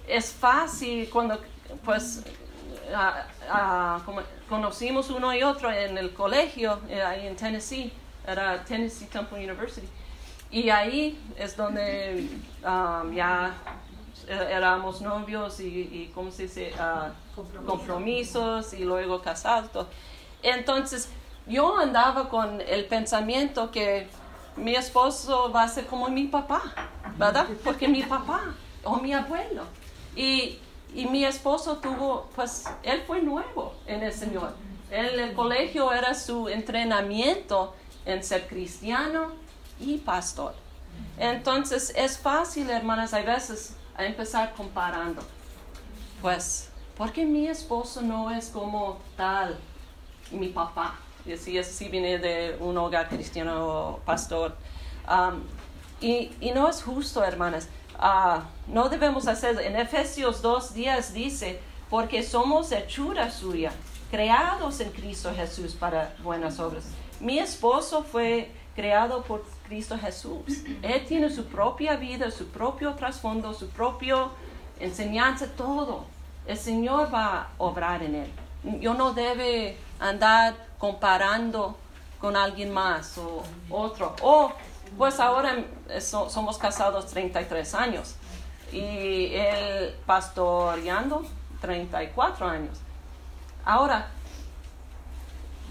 es 0.08 0.32
fácil 0.32 1.10
cuando, 1.12 1.40
pues, 1.86 2.24
conocimos 4.50 5.10
uno 5.12 5.34
y 5.36 5.44
otro 5.44 5.72
en 5.72 5.98
el 5.98 6.14
colegio, 6.14 6.80
eh, 6.90 7.02
ahí 7.04 7.28
en 7.28 7.36
Tennessee 7.36 7.92
era 8.28 8.64
Tennessee 8.66 9.06
Temple 9.06 9.44
University. 9.44 9.88
Y 10.52 10.70
ahí 10.70 11.20
es 11.38 11.58
donde 11.58 12.30
um, 12.64 13.14
ya 13.14 13.56
éramos 14.28 15.02
novios 15.02 15.60
y, 15.60 15.66
y 15.66 16.12
¿cómo 16.14 16.32
se 16.32 16.44
dice? 16.44 16.74
Uh, 16.76 17.66
compromisos. 17.66 18.74
y 18.74 18.84
luego 18.84 19.22
casados. 19.22 19.88
Entonces, 20.44 21.10
yo 21.48 21.78
andaba 21.78 22.30
con 22.30 22.62
el 22.62 22.86
pensamiento 22.86 23.72
que 23.72 24.08
mi 24.56 24.76
esposo 24.76 25.52
va 25.52 25.64
a 25.64 25.68
ser 25.68 25.86
como 25.86 26.10
mi 26.10 26.26
papá, 26.26 26.62
¿verdad? 27.18 27.48
Porque 27.64 27.88
mi 27.88 28.04
papá 28.04 28.42
o 28.84 28.98
mi 28.98 29.14
abuelo. 29.14 29.64
Y, 30.16 30.60
y 30.94 31.06
mi 31.06 31.24
esposo 31.24 31.78
tuvo, 31.78 32.30
pues, 32.36 32.66
él 32.84 33.04
fue 33.06 33.22
nuevo 33.22 33.76
en 33.86 34.04
el 34.04 34.14
Señor. 34.14 34.54
En 34.90 35.20
el 35.20 35.34
colegio 35.34 35.92
era 35.94 36.14
su 36.14 36.50
entrenamiento 36.50 37.76
en 38.08 38.24
ser 38.24 38.48
cristiano 38.48 39.34
y 39.80 39.98
pastor. 39.98 40.56
Entonces 41.20 41.94
es 41.96 42.18
fácil, 42.18 42.70
hermanas, 42.70 43.14
a 43.14 43.22
veces 43.22 43.76
a 43.96 44.06
empezar 44.06 44.54
comparando. 44.56 45.22
Pues, 46.22 46.70
porque 46.98 47.26
mi 47.26 47.48
esposo 47.48 48.02
no 48.02 48.32
es 48.32 48.48
como 48.48 48.98
tal 49.16 49.58
mi 50.32 50.48
papá? 50.48 50.96
Si, 51.38 51.62
si 51.64 51.90
viene 51.90 52.18
de 52.18 52.58
un 52.60 52.78
hogar 52.78 53.10
cristiano 53.10 54.00
pastor. 54.06 54.56
Um, 55.08 55.42
y, 56.00 56.32
y, 56.40 56.52
no 56.52 56.70
es 56.70 56.82
justo, 56.82 57.24
hermanas. 57.24 57.68
Uh, 58.00 58.40
no 58.68 58.88
debemos 58.88 59.28
hacer. 59.28 59.60
En 59.60 59.76
Efesios 59.76 60.42
2 60.42 60.74
días 60.74 61.14
dice, 61.14 61.60
porque 61.90 62.24
somos 62.24 62.72
hechura 62.72 63.30
suya, 63.30 63.72
creados 64.10 64.80
en 64.80 64.92
Cristo 64.92 65.34
Jesús 65.36 65.74
para 65.74 66.16
buenas 66.24 66.60
obras 66.60 66.86
mi 67.20 67.40
esposo 67.40 68.04
fue 68.04 68.52
creado 68.76 69.24
por 69.24 69.44
Cristo 69.68 69.98
Jesús. 69.98 70.44
Él 70.82 71.06
tiene 71.08 71.30
su 71.30 71.46
propia 71.46 71.96
vida, 71.96 72.30
su 72.32 72.48
propio 72.48 72.94
trasfondo, 72.94 73.54
su 73.54 73.70
propia 73.70 74.28
enseñanza, 74.80 75.48
todo. 75.56 76.06
El 76.46 76.58
Señor 76.58 77.14
va 77.14 77.42
a 77.42 77.48
obrar 77.58 78.04
en 78.04 78.16
él. 78.16 78.32
Yo 78.80 78.94
no 78.94 79.14
debe 79.14 79.78
andar 80.00 80.56
comparando 80.78 81.78
con 82.20 82.36
alguien 82.36 82.72
más 82.72 83.18
o 83.18 83.44
otro. 83.70 84.16
O, 84.22 84.52
pues 84.98 85.20
ahora 85.20 85.66
somos 86.00 86.58
casados 86.58 87.08
33 87.08 87.74
años. 87.74 88.16
y 88.72 89.34
él 89.34 89.96
pastoreando 90.06 91.24
34 91.62 92.48
años. 92.48 92.78
Ahora, 93.64 94.08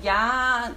ya, 0.02 0.74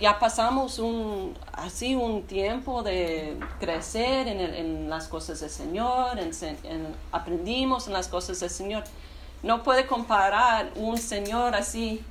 ya 0.00 0.18
pasamos 0.18 0.78
un, 0.78 1.36
así 1.52 1.94
un 1.94 2.22
tiempo 2.22 2.82
de 2.82 3.38
crecer 3.60 4.26
en, 4.28 4.40
en 4.40 4.90
las 4.90 5.08
cosas 5.08 5.40
del 5.40 5.50
Señor, 5.50 6.18
en, 6.18 6.32
aprendimos 7.10 7.86
en 7.86 7.92
las 7.92 8.08
cosas 8.08 8.40
del 8.40 8.50
Señor. 8.50 8.84
No 9.42 9.62
puede 9.62 9.86
comparar 9.86 10.70
un 10.76 10.96
Señor 10.96 11.54
así, 11.54 12.02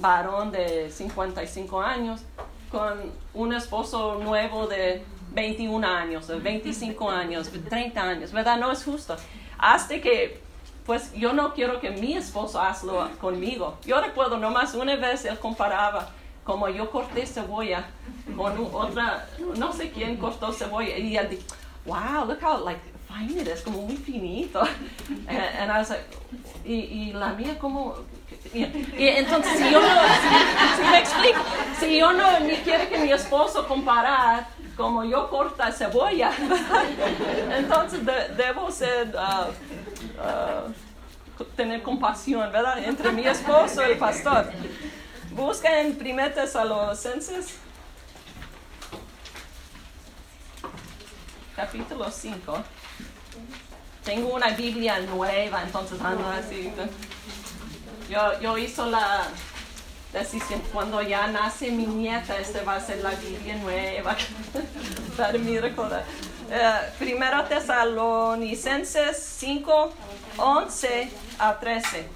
varón 0.00 0.52
de 0.52 0.90
55 0.90 1.80
años, 1.80 2.20
con 2.70 3.12
un 3.34 3.52
esposo 3.52 4.18
nuevo 4.22 4.66
de 4.66 5.02
21 5.32 5.86
años, 5.86 6.28
de 6.28 6.38
25 6.38 7.10
años, 7.10 7.50
30 7.68 8.00
años, 8.00 8.32
¿verdad? 8.32 8.58
No 8.58 8.70
es 8.70 8.84
justo. 8.84 9.16
Hasta 9.58 10.00
que 10.00 10.43
pues 10.86 11.12
yo 11.14 11.32
no 11.32 11.54
quiero 11.54 11.80
que 11.80 11.90
mi 11.90 12.14
esposo 12.14 12.60
hazlo 12.60 13.08
conmigo. 13.20 13.78
Yo 13.86 14.00
recuerdo 14.00 14.36
nomás 14.36 14.74
una 14.74 14.96
vez 14.96 15.24
él 15.24 15.38
comparaba 15.38 16.10
como 16.44 16.68
yo 16.68 16.90
corté 16.90 17.26
cebolla 17.26 17.86
con 18.36 18.68
otra, 18.72 19.26
no 19.56 19.72
sé 19.72 19.90
quién 19.90 20.16
cortó 20.16 20.52
cebolla 20.52 20.96
y 20.98 21.16
él 21.16 21.30
dijo, 21.30 21.42
wow, 21.86 22.26
look 22.26 22.38
how 22.42 22.62
like 22.62 22.80
fine 23.08 23.40
it 23.40 23.48
is, 23.48 23.62
como 23.62 23.80
muy 23.82 23.96
finito. 23.96 24.60
And, 25.28 25.70
I 25.70 25.78
was 25.78 25.90
like, 25.90 26.04
y, 26.64 27.12
la 27.12 27.32
mía 27.32 27.58
como 27.58 27.96
y, 28.52 28.62
entonces 28.98 29.58
si 29.58 29.70
yo 29.70 29.80
no, 29.80 29.88
si, 30.76 30.82
me 30.90 30.98
explico, 30.98 31.40
si 31.80 31.98
yo 31.98 32.12
no 32.12 32.40
ni 32.40 32.56
quiere 32.56 32.88
que 32.88 32.98
mi 32.98 33.10
esposo 33.10 33.66
comparar 33.66 34.46
como 34.76 35.04
yo 35.04 35.30
corta 35.30 35.70
cebolla, 35.72 36.32
entonces 37.56 38.00
debo 38.36 38.70
ser 38.70 39.14
uh, 39.14 39.52
Uh, 40.16 40.72
tener 41.56 41.82
compasión, 41.82 42.50
¿verdad? 42.52 42.78
Entre 42.84 43.10
mi 43.10 43.26
esposo 43.26 43.82
y 43.82 43.92
el 43.92 43.98
pastor. 43.98 44.50
Busca 45.32 45.80
en 45.80 45.96
Primer 45.96 46.32
Tesalonicenses, 46.32 47.56
capítulo 51.56 52.08
5. 52.10 52.64
Tengo 54.04 54.34
una 54.34 54.50
Biblia 54.50 55.00
nueva, 55.00 55.62
entonces 55.62 56.00
ando 56.00 56.28
así. 56.28 56.72
Yo, 58.08 58.40
yo 58.40 58.56
hice 58.56 58.86
la 58.86 59.26
decisión, 60.14 60.62
cuando 60.72 61.02
ya 61.02 61.26
nace 61.26 61.70
mi 61.70 61.86
nieta, 61.86 62.38
esta 62.38 62.62
va 62.62 62.76
a 62.76 62.80
ser 62.80 63.02
la 63.02 63.10
Biblia 63.10 63.56
nueva 63.56 64.16
para 65.16 65.36
mi 65.38 65.58
recordar. 65.58 66.04
Eh, 66.50 66.92
primero 66.98 67.44
Tesalonicenses 67.44 69.18
5, 69.18 69.92
11 70.38 71.10
a 71.38 71.58
13. 71.58 72.08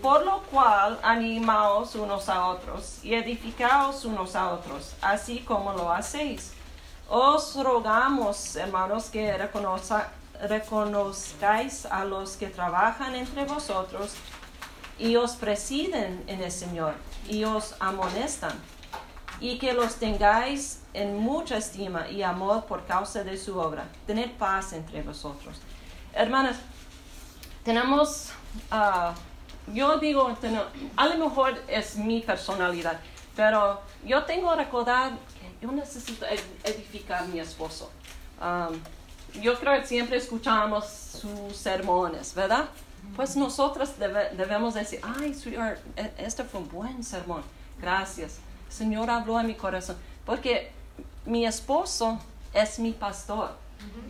Por 0.00 0.24
lo 0.24 0.42
cual 0.42 0.98
animaos 1.02 1.94
unos 1.94 2.28
a 2.28 2.46
otros 2.46 3.02
y 3.02 3.14
edificaos 3.14 4.04
unos 4.04 4.36
a 4.36 4.50
otros, 4.50 4.94
así 5.00 5.40
como 5.40 5.72
lo 5.72 5.90
hacéis. 5.90 6.52
Os 7.08 7.56
rogamos, 7.56 8.56
hermanos, 8.56 9.10
que 9.10 9.34
reconozcáis 10.40 11.86
a 11.86 12.04
los 12.04 12.36
que 12.36 12.48
trabajan 12.48 13.14
entre 13.14 13.44
vosotros 13.44 14.14
y 14.98 15.16
os 15.16 15.32
presiden 15.36 16.22
en 16.26 16.42
el 16.42 16.52
Señor 16.52 16.94
y 17.28 17.44
os 17.44 17.74
amonestan 17.80 18.52
y 19.40 19.58
que 19.58 19.72
los 19.72 19.96
tengáis 19.96 20.80
en 20.92 21.18
mucha 21.18 21.56
estima 21.56 22.08
y 22.08 22.22
amor 22.22 22.64
por 22.66 22.86
causa 22.86 23.24
de 23.24 23.36
su 23.36 23.58
obra. 23.58 23.84
Tener 24.06 24.32
paz 24.32 24.72
entre 24.72 25.02
vosotros. 25.02 25.58
Hermanas, 26.12 26.56
tenemos, 27.64 28.30
ah, 28.70 29.12
yo 29.72 29.98
digo, 29.98 30.36
a 30.96 31.06
lo 31.06 31.28
mejor 31.28 31.60
es 31.68 31.96
mi 31.96 32.20
personalidad, 32.20 33.00
pero 33.34 33.80
yo 34.04 34.24
tengo 34.24 34.50
que 34.50 34.56
recordar 34.56 35.12
que 35.40 35.66
yo 35.66 35.72
necesito 35.72 36.26
edificar 36.62 37.24
a 37.24 37.26
mi 37.26 37.40
esposo. 37.40 37.90
yo 39.40 39.58
creo 39.58 39.80
que 39.80 39.86
siempre 39.86 40.18
escuchamos 40.18 40.86
sus 40.86 41.56
sermones, 41.56 42.34
¿verdad? 42.34 42.66
Pues 43.16 43.36
nosotros 43.36 43.92
debemos 43.98 44.74
decir, 44.74 45.00
ay, 45.02 45.34
sweetheart, 45.34 45.80
e-, 45.96 46.12
este 46.18 46.44
fue 46.44 46.60
un 46.60 46.68
buen 46.68 47.04
sermón. 47.04 47.42
Gracias. 47.80 48.38
Señor 48.68 49.10
habló 49.10 49.38
a 49.38 49.42
mi 49.42 49.54
corazón. 49.54 49.96
Porque 50.24 50.72
mi 51.26 51.46
esposo 51.46 52.18
es 52.52 52.78
mi 52.78 52.92
pastor. 52.92 53.56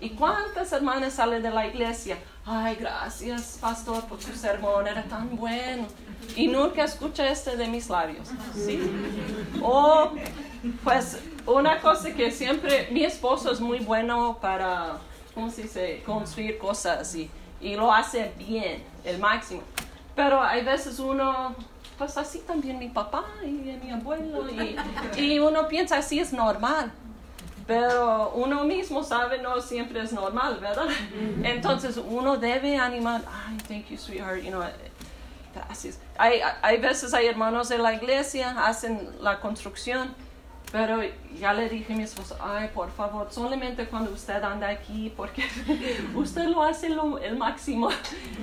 ¿Y 0.00 0.10
cuántas 0.10 0.72
hermanas 0.72 1.14
salen 1.14 1.42
de 1.42 1.50
la 1.50 1.66
iglesia? 1.66 2.18
Ay, 2.46 2.76
gracias, 2.76 3.58
pastor, 3.60 4.04
por 4.04 4.18
tu 4.18 4.32
sermón, 4.34 4.86
era 4.86 5.02
tan 5.04 5.36
bueno. 5.36 5.86
Y 6.36 6.46
nunca 6.46 6.84
escucha 6.84 7.28
este 7.28 7.56
de 7.56 7.66
mis 7.66 7.88
labios. 7.88 8.28
¿sí? 8.54 8.80
O, 9.62 10.12
pues, 10.82 11.18
una 11.46 11.80
cosa 11.80 12.12
que 12.12 12.30
siempre, 12.30 12.88
mi 12.92 13.04
esposo 13.04 13.50
es 13.50 13.60
muy 13.60 13.80
bueno 13.80 14.38
para, 14.40 14.98
¿cómo 15.34 15.50
se 15.50 15.62
dice?, 15.62 16.02
construir 16.04 16.58
cosas 16.58 17.14
y, 17.14 17.30
y 17.60 17.76
lo 17.76 17.92
hace 17.92 18.32
bien, 18.38 18.82
el 19.04 19.18
máximo. 19.18 19.62
Pero 20.14 20.42
hay 20.42 20.64
veces 20.64 20.98
uno 20.98 21.54
pues 21.98 22.16
así 22.18 22.40
también 22.40 22.78
mi 22.78 22.88
papá 22.88 23.24
y 23.44 23.46
mi 23.46 23.90
abuelo 23.92 24.48
y, 24.50 24.76
y 25.20 25.38
uno 25.38 25.68
piensa 25.68 25.98
así 25.98 26.18
es 26.18 26.32
normal. 26.32 26.92
Pero 27.66 28.32
uno 28.34 28.64
mismo 28.64 29.02
sabe 29.02 29.38
no 29.38 29.60
siempre 29.60 30.02
es 30.02 30.12
normal, 30.12 30.58
¿verdad? 30.60 30.88
Entonces 31.42 31.96
uno 31.96 32.36
debe 32.36 32.76
animar, 32.76 33.22
ay, 33.26 33.56
thank 33.68 33.88
you, 33.88 33.96
sweetheart, 33.96 34.42
you 34.42 34.50
know, 34.50 34.62
gracias. 35.54 35.98
Hay, 36.18 36.40
hay 36.60 36.78
veces 36.78 37.14
hay 37.14 37.26
hermanos 37.26 37.70
de 37.70 37.78
la 37.78 37.94
iglesia, 37.94 38.54
hacen 38.66 39.08
la 39.20 39.40
construcción, 39.40 40.14
pero 40.74 41.00
ya 41.38 41.54
le 41.54 41.68
dije 41.68 41.92
a 41.92 41.96
mi 41.96 42.02
esposo, 42.02 42.36
ay, 42.42 42.68
por 42.74 42.90
favor, 42.90 43.28
solamente 43.30 43.86
cuando 43.86 44.10
usted 44.10 44.42
anda 44.42 44.68
aquí, 44.68 45.12
porque 45.16 45.44
usted 46.16 46.48
lo 46.48 46.64
hace 46.64 46.88
lo, 46.88 47.16
el 47.18 47.36
máximo. 47.36 47.90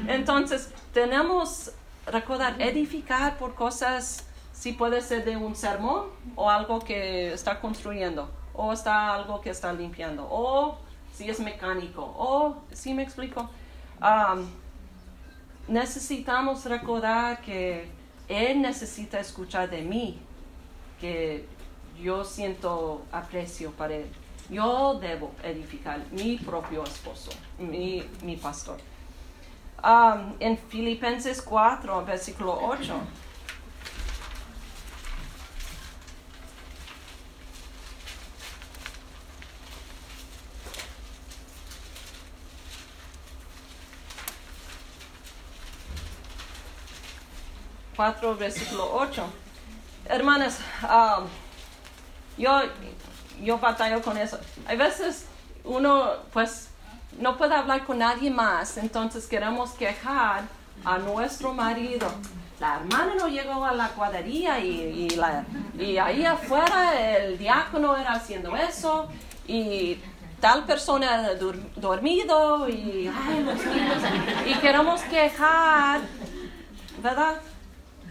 Entonces, 0.07 0.73
tenemos 0.93 1.73
recordar, 2.05 2.55
edificar 2.61 3.37
por 3.37 3.53
cosas, 3.53 4.25
si 4.53 4.71
puede 4.71 5.01
ser 5.01 5.25
de 5.25 5.35
un 5.35 5.57
sermón 5.57 6.05
o 6.37 6.49
algo 6.49 6.79
que 6.79 7.33
está 7.33 7.59
construyendo, 7.59 8.31
o 8.53 8.71
está 8.71 9.13
algo 9.13 9.41
que 9.41 9.49
está 9.49 9.73
limpiando, 9.73 10.25
o 10.31 10.77
si 11.13 11.29
es 11.29 11.41
mecánico, 11.41 12.15
o 12.17 12.55
si 12.71 12.93
me 12.93 13.03
explico. 13.03 13.49
necesitamos 15.67 16.63
recordar 16.63 17.41
que 17.41 17.89
Él 18.29 18.61
necesita 18.61 19.19
escuchar 19.19 19.69
de 19.69 19.81
mí, 19.81 20.17
que 21.01 21.45
yo 22.01 22.23
siento 22.23 23.05
aprecio 23.11 23.71
para 23.71 23.95
Él. 23.95 24.11
Yo 24.49 24.95
debo 24.99 25.31
edificar 25.43 25.99
mi 26.11 26.37
propio 26.37 26.83
esposo, 26.83 27.31
mi, 27.57 28.03
pastor. 28.41 28.79
Um, 29.83 30.35
en 30.39 30.57
Filipenses 30.57 31.41
4, 31.41 32.05
versículo 32.05 32.59
8. 32.61 32.93
Cuatro, 47.95 48.35
versículo 48.35 48.91
8. 48.93 49.23
Hermanas, 50.05 50.59
um, 50.83 51.27
yo, 52.37 52.61
yo 53.41 53.57
batallo 53.59 54.01
con 54.01 54.17
eso. 54.17 54.39
Hay 54.67 54.77
veces 54.77 55.25
uno, 55.63 56.11
pues, 56.33 56.69
no 57.19 57.37
puede 57.37 57.55
hablar 57.55 57.85
con 57.85 57.99
nadie 57.99 58.29
más, 58.29 58.77
entonces 58.77 59.27
queremos 59.27 59.71
quejar 59.71 60.43
a 60.85 60.97
nuestro 60.97 61.53
marido. 61.53 62.07
La 62.59 62.75
hermana 62.75 63.15
no 63.17 63.27
llegó 63.27 63.65
a 63.65 63.73
la 63.73 63.89
cuadrilla 63.89 64.59
y, 64.59 65.07
y, 65.79 65.97
ahí 65.97 66.25
afuera 66.25 67.17
el 67.17 67.37
diácono 67.37 67.97
era 67.97 68.13
haciendo 68.13 68.55
eso 68.55 69.09
y 69.47 69.97
tal 70.39 70.65
persona 70.65 71.31
dormido 71.75 72.69
y, 72.69 73.11
y 74.45 74.53
queremos 74.61 75.01
quejar, 75.01 76.01
¿verdad? 77.01 77.41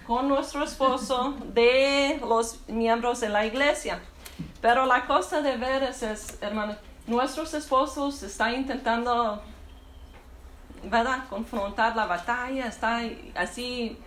Con 0.05 0.27
nuestro 0.29 0.65
esposo 0.65 1.37
de 1.55 2.21
los 2.21 2.59
miembros 2.69 3.21
de 3.21 3.29
la 3.29 3.47
iglesia. 3.47 4.01
Pero 4.61 4.87
la 4.87 5.07
cosa 5.07 5.41
de 5.41 5.57
ver 5.57 5.83
es, 5.83 6.03
es 6.03 6.39
hermano, 6.43 6.77
nuestros 7.07 7.55
esposos 7.55 8.23
están 8.23 8.55
intentando, 8.55 9.43
¿verdad?, 10.85 11.25
confrontar 11.29 11.97
la 11.97 12.07
batalla, 12.07 12.67
está 12.67 13.01
así 13.35 13.99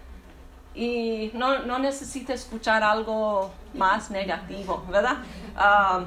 y 0.75 1.31
no, 1.33 1.59
no 1.59 1.77
necesita 1.79 2.33
escuchar 2.33 2.83
algo 2.83 3.51
más 3.73 4.09
negativo, 4.09 4.83
¿verdad? 4.89 5.17
Ah, 5.55 6.05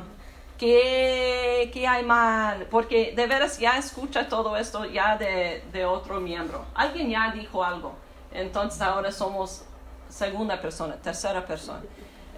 ¿Qué, 0.59 1.71
¿Qué, 1.73 1.87
hay 1.87 2.03
mal? 2.05 2.67
Porque 2.71 3.13
de 3.15 3.27
veras 3.27 3.59
ya 3.59 3.77
escucha 3.77 4.27
todo 4.27 4.57
esto 4.57 4.87
ya 4.87 5.19
de, 5.19 5.63
de, 5.71 5.85
otro 5.85 6.19
miembro. 6.19 6.65
Alguien 6.75 7.11
ya 7.11 7.31
dijo 7.31 7.63
algo. 7.63 7.95
Entonces 8.33 8.81
ahora 8.81 9.13
somos 9.13 9.65
segunda 10.09 10.61
persona, 10.61 10.95
tercera 10.97 11.45
persona. 11.45 11.83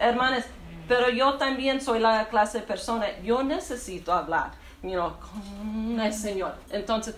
Hermanas, 0.00 0.46
pero 0.88 1.10
yo 1.10 1.34
también 1.34 1.80
soy 1.80 2.00
la 2.00 2.28
clase 2.28 2.58
de 2.58 2.66
persona. 2.66 3.06
Yo 3.22 3.42
necesito 3.42 4.12
hablar 4.12 4.52
you 4.82 4.92
know, 4.92 5.12
con 5.18 6.00
el 6.00 6.14
Señor. 6.14 6.54
Entonces, 6.70 7.14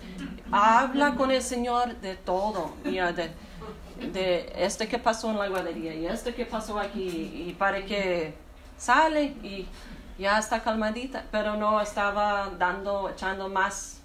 habla 0.51 1.15
con 1.15 1.31
el 1.31 1.41
Señor 1.41 1.95
de 1.97 2.15
todo. 2.15 2.73
Mira, 2.83 3.11
de, 3.13 3.31
de 4.11 4.51
este 4.55 4.87
que 4.87 4.99
pasó 4.99 5.29
en 5.29 5.39
la 5.39 5.47
guardería 5.47 5.93
y 5.93 6.05
este 6.05 6.33
que 6.33 6.45
pasó 6.45 6.79
aquí. 6.79 7.47
Y 7.47 7.55
para 7.57 7.85
que 7.85 8.35
sale 8.77 9.23
y 9.43 9.67
ya 10.17 10.37
está 10.39 10.61
calmadita, 10.61 11.25
pero 11.31 11.55
no 11.55 11.81
estaba 11.81 12.51
dando, 12.57 13.09
echando 13.09 13.49
más 13.49 13.99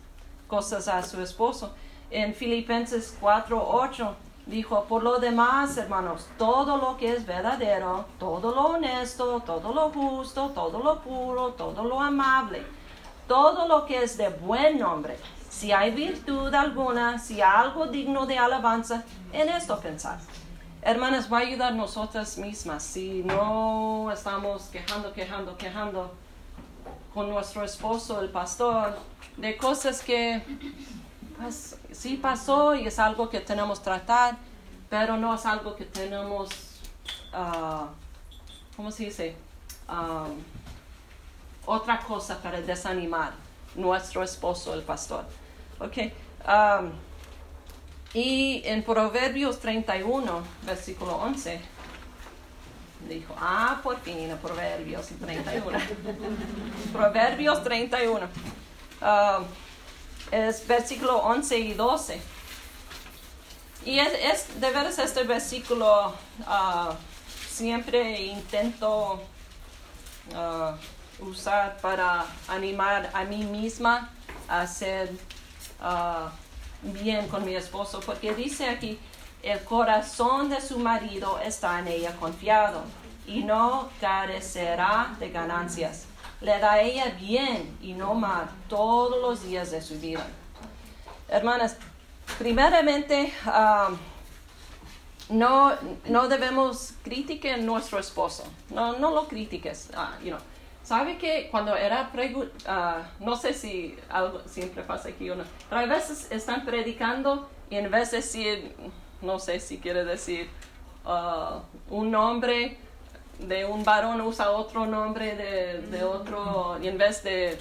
cosas 0.46 0.88
a 0.88 1.02
su 1.02 1.20
esposo. 1.20 1.74
En 2.11 2.35
Filipenses 2.35 3.16
4:8 3.20 4.14
dijo, 4.46 4.85
por 4.85 5.02
lo 5.02 5.18
demás, 5.18 5.76
hermanos, 5.76 6.28
todo 6.38 6.76
lo 6.76 6.96
que 6.96 7.12
es 7.12 7.26
verdadero, 7.26 8.06
todo 8.18 8.54
lo 8.54 8.62
honesto, 8.76 9.40
todo 9.40 9.74
lo 9.74 9.90
justo, 9.90 10.50
todo 10.50 10.78
lo 10.78 11.00
puro, 11.00 11.52
todo 11.54 11.85
lo 11.85 12.00
amable, 12.00 12.62
todo 13.26 13.66
lo 13.66 13.85
que 13.85 14.04
es 14.04 14.16
de 14.16 14.28
buen 14.28 14.78
nombre, 14.78 15.18
si 15.50 15.72
hay 15.72 15.90
virtud 15.90 16.54
alguna, 16.54 17.18
si 17.18 17.40
algo 17.40 17.87
digno 17.87 18.26
de 18.26 18.38
alabanza, 18.38 19.04
en 19.32 19.48
esto 19.48 19.80
pensar. 19.80 20.18
Hermanas, 20.80 21.32
va 21.32 21.38
a 21.38 21.40
ayudar 21.40 21.74
nosotras 21.74 22.38
mismas 22.38 22.85
si 22.85 23.24
no 23.24 24.09
estamos 24.12 24.64
quejando, 24.66 25.12
quejando, 25.12 25.56
quejando 25.56 26.14
con 27.12 27.28
nuestro 27.28 27.64
esposo, 27.64 28.20
el 28.20 28.28
pastor, 28.28 28.96
de 29.37 29.56
cosas 29.56 30.00
que 30.02 30.44
sí 31.92 32.16
pasó 32.16 32.75
y 32.75 32.87
es 32.87 32.99
algo 32.99 33.29
que 33.29 33.40
tenemos 33.40 33.79
que 33.79 33.85
tratar, 33.85 34.37
pero 34.88 35.16
no 35.16 35.35
es 35.35 35.44
algo 35.46 35.75
que 35.77 35.85
tenemos, 35.85 36.51
uh, 37.33 37.87
¿cómo 38.77 38.90
se 38.90 39.05
dice? 39.05 39.37
Um, 39.88 40.38
otra 41.66 42.01
cosa 42.01 42.40
para 42.40 42.61
desanimar 42.61 43.33
nuestro 43.75 44.22
esposo, 44.22 44.75
el 44.75 44.83
pastor. 44.83 45.25
¿Ok? 45.79 45.96
Um, 46.46 46.90
y 48.14 48.62
en 48.64 48.83
Proverbios 48.83 49.59
31, 49.61 50.42
versículo 50.64 51.16
11, 51.16 51.61
dijo, 53.09 53.35
ah, 53.38 53.81
por 53.83 54.01
fin, 54.01 54.31
Proverbios 54.40 55.09
31. 55.20 55.79
Proverbios 56.92 57.62
31. 57.62 58.27
Um, 59.03 59.44
es 60.30 60.66
versículo 60.66 61.18
11 61.18 61.58
y 61.58 61.74
12. 61.74 62.20
Y 63.84 64.00
es, 64.00 64.60
de 64.60 64.70
veras 64.70 64.98
este 64.98 65.22
versículo 65.22 66.08
uh, 66.40 66.92
siempre 67.48 68.20
intento 68.22 69.22
uh, 70.34 71.24
usar 71.24 71.76
para 71.80 72.26
animar 72.48 73.10
a 73.14 73.24
mí 73.24 73.44
misma 73.44 74.10
a 74.48 74.62
hacer 74.62 75.10
uh, 75.80 76.28
bien 76.82 77.28
con 77.28 77.44
mi 77.44 77.54
esposo, 77.54 78.00
porque 78.00 78.34
dice 78.34 78.68
aquí, 78.68 78.98
el 79.42 79.62
corazón 79.62 80.48
de 80.48 80.60
su 80.60 80.78
marido 80.78 81.38
está 81.38 81.78
en 81.78 81.86
ella 81.88 82.16
confiado 82.16 82.82
y 83.26 83.44
no 83.44 83.88
carecerá 84.00 85.14
de 85.20 85.30
ganancias. 85.30 86.06
Le 86.40 86.59
da 86.59 86.72
a 86.72 86.81
ella 86.81 87.16
bien 87.18 87.79
y 87.81 87.94
no 87.94 88.14
mal 88.14 88.49
todos 88.68 89.20
los 89.20 89.42
días 89.42 89.70
de 89.70 89.81
su 89.81 89.99
vida. 89.99 90.27
Hermanas, 91.29 91.77
primeramente, 92.38 93.33
um, 93.46 93.96
no, 95.29 95.72
no 96.05 96.29
debemos 96.29 96.94
criticar 97.03 97.55
a 97.55 97.57
nuestro 97.57 97.99
esposo. 97.99 98.44
No, 98.70 98.99
no 98.99 99.11
lo 99.11 99.27
critiques. 99.27 99.90
Uh. 99.94 100.37
¿Sabe 100.83 101.18
que 101.18 101.49
cuando 101.51 101.75
era 101.75 102.12
uh, 102.14 103.25
no 103.25 103.35
sé 103.35 103.53
si 103.55 103.96
algo 104.09 104.40
siempre 104.46 104.85
pasa 104.85 105.09
aquí 105.09 105.29
o 105.31 105.35
no, 105.35 105.42
pero 105.68 105.81
a 105.81 105.87
veces 105.87 106.29
están 106.31 106.64
predicando 106.64 107.49
y 107.70 107.77
en 107.77 107.90
vez 107.90 108.12
de 108.12 108.18
decir, 108.18 108.77
no 109.20 109.40
sé 109.40 109.59
si 109.59 109.79
quiere 109.79 110.05
decir 110.05 110.49
un 111.90 112.11
nombre 112.11 112.79
de 113.38 113.64
un 113.64 113.85
varón 113.85 114.20
usa 114.20 114.51
otro 114.51 114.87
nombre 114.87 115.35
de, 115.37 115.81
de 115.83 116.05
otro 116.05 116.79
y 116.83 116.88
en 116.88 116.99
vez 116.99 117.22
de 117.22 117.59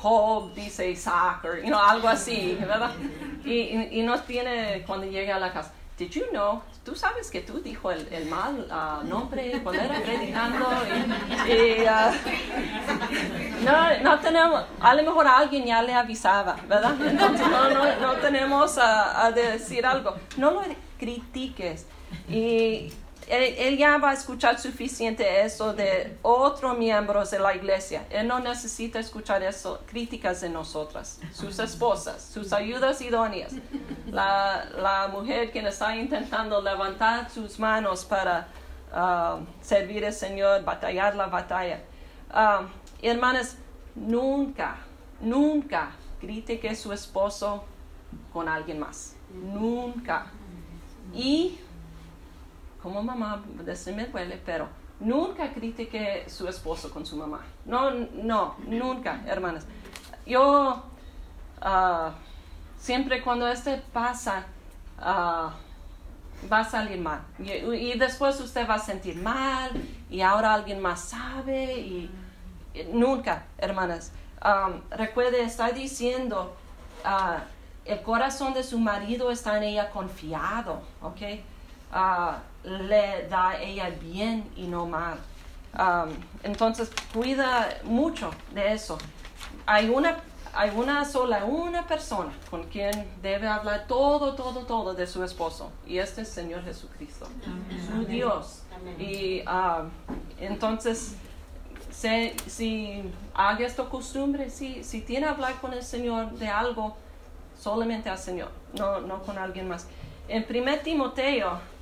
Job 0.00 0.54
dice 0.54 0.90
Isaac 0.90 1.44
o 1.44 1.56
you 1.56 1.76
algo 1.76 2.08
así, 2.08 2.56
¿verdad? 2.60 2.92
Y, 3.44 3.52
y, 3.52 3.88
y 3.92 4.02
no 4.02 4.18
tiene 4.20 4.82
cuando 4.86 5.06
llega 5.06 5.36
a 5.36 5.38
la 5.38 5.52
casa. 5.52 5.72
Did 5.96 6.10
you 6.10 6.24
know? 6.32 6.60
Tú 6.84 6.96
sabes 6.96 7.30
que 7.30 7.40
tú 7.40 7.60
dijo 7.60 7.92
el, 7.92 8.08
el 8.12 8.26
mal 8.26 8.66
uh, 8.68 9.06
nombre 9.06 9.60
cuando 9.62 9.80
era 9.80 10.00
predicando 10.00 10.66
y, 11.46 11.82
uh, 11.82 12.12
no, 13.64 14.00
no 14.02 14.18
tenemos, 14.18 14.64
a 14.80 14.94
lo 14.94 15.02
mejor 15.04 15.28
alguien 15.28 15.66
ya 15.66 15.82
le 15.82 15.94
avisaba, 15.94 16.56
¿verdad? 16.68 16.96
Entonces 17.06 17.46
no, 17.48 17.70
no, 17.70 17.96
no 18.00 18.12
tenemos 18.14 18.76
a, 18.76 19.24
a 19.24 19.30
decir 19.30 19.86
algo. 19.86 20.16
No 20.36 20.50
lo 20.50 20.62
critiques. 20.98 21.86
Y 22.28 22.92
él, 23.28 23.78
ya 23.78 23.98
va 23.98 24.10
a 24.10 24.12
escuchar 24.14 24.58
suficiente 24.58 25.42
eso 25.42 25.72
de 25.72 26.16
otros 26.22 26.76
miembros 26.78 27.30
de 27.30 27.38
la 27.38 27.54
iglesia. 27.54 28.06
Él 28.10 28.28
no 28.28 28.40
necesita 28.40 28.98
escuchar 28.98 29.42
eso, 29.42 29.80
críticas 29.86 30.40
de 30.40 30.48
nosotras, 30.48 31.20
sus 31.32 31.58
esposas, 31.58 32.22
sus 32.22 32.52
ayudas 32.52 33.00
idóneas. 33.00 33.52
La, 34.10 34.66
la 34.76 35.08
mujer 35.08 35.50
quien 35.50 35.66
está 35.66 35.96
intentando 35.96 36.60
levantar 36.60 37.30
sus 37.30 37.58
manos 37.58 38.04
para 38.04 38.48
uh, 38.92 39.44
servir 39.60 40.04
al 40.04 40.12
Señor, 40.12 40.64
batallar 40.64 41.16
la 41.16 41.26
batalla. 41.26 41.80
Uh, 42.30 42.66
hermanas, 43.02 43.56
nunca, 43.94 44.76
nunca 45.20 45.92
critique 46.20 46.68
a 46.68 46.74
su 46.74 46.92
esposo 46.92 47.64
con 48.32 48.48
alguien 48.48 48.78
más. 48.78 49.16
Nunca. 49.32 50.26
Y 51.12 51.58
como 52.84 53.02
mamá, 53.02 53.42
se 53.74 53.92
me 53.92 54.04
duele, 54.04 54.38
pero 54.44 54.68
nunca 55.00 55.54
critique 55.54 56.26
su 56.28 56.46
esposo 56.46 56.90
con 56.90 57.06
su 57.06 57.16
mamá. 57.16 57.40
No, 57.64 57.90
no, 57.90 58.56
nunca, 58.66 59.22
hermanas. 59.26 59.64
Yo 60.26 60.84
ah, 61.62 62.12
siempre 62.76 63.22
cuando 63.22 63.48
este 63.48 63.78
pasa, 63.90 64.44
uh, 64.98 65.50
va 66.52 66.58
a 66.60 66.64
salir 66.64 67.00
mal. 67.00 67.22
Y, 67.38 67.98
después 67.98 68.38
usted 68.38 68.68
va 68.68 68.74
a 68.74 68.78
sentir 68.78 69.16
mal 69.16 69.70
y 70.10 70.20
ahora 70.20 70.52
alguien 70.52 70.78
más 70.82 71.00
sabe 71.00 71.78
y, 71.78 72.10
nunca, 72.92 73.46
hermanas. 73.56 74.12
Um, 74.44 74.82
recuerde, 74.90 75.42
está 75.42 75.70
diciendo, 75.70 76.54
el 77.86 78.02
corazón 78.02 78.52
de 78.52 78.62
su 78.62 78.78
marido 78.78 79.30
está 79.30 79.56
en 79.56 79.62
ella 79.62 79.88
confiado, 79.90 80.82
¿ok? 81.00 81.22
Le 82.64 83.28
da 83.28 83.60
ella 83.60 83.90
bien 83.90 84.50
y 84.56 84.66
no 84.66 84.86
mal. 84.86 85.18
Um, 85.76 86.12
entonces 86.42 86.90
cuida 87.12 87.68
mucho 87.84 88.30
de 88.52 88.72
eso. 88.72 88.96
Hay 89.66 89.88
una, 89.88 90.18
hay 90.52 90.70
una 90.70 91.04
sola, 91.04 91.44
una 91.44 91.86
persona 91.86 92.32
con 92.50 92.64
quien 92.64 93.08
debe 93.22 93.48
hablar 93.48 93.86
todo, 93.88 94.34
todo, 94.34 94.60
todo 94.66 94.94
de 94.94 95.06
su 95.06 95.24
esposo. 95.24 95.72
Y 95.86 95.98
este 95.98 96.22
es 96.22 96.28
el 96.28 96.44
Señor 96.44 96.64
Jesucristo, 96.64 97.26
su 97.88 98.04
Dios. 98.04 98.62
Y 98.98 99.42
entonces, 100.38 101.16
si 101.90 103.12
haga 103.34 103.66
esta 103.66 103.84
costumbre, 103.84 104.50
si, 104.50 104.84
si 104.84 105.00
tiene 105.00 105.26
que 105.26 105.32
hablar 105.32 105.60
con 105.60 105.72
el 105.72 105.82
Señor 105.82 106.32
de 106.32 106.48
algo, 106.48 106.96
solamente 107.58 108.08
al 108.08 108.18
Señor, 108.18 108.50
no, 108.74 109.00
no 109.00 109.22
con 109.22 109.38
alguien 109.38 109.68
más. 109.68 109.88
En 110.28 110.46
1 110.48 110.78
Timoteo 110.84 111.73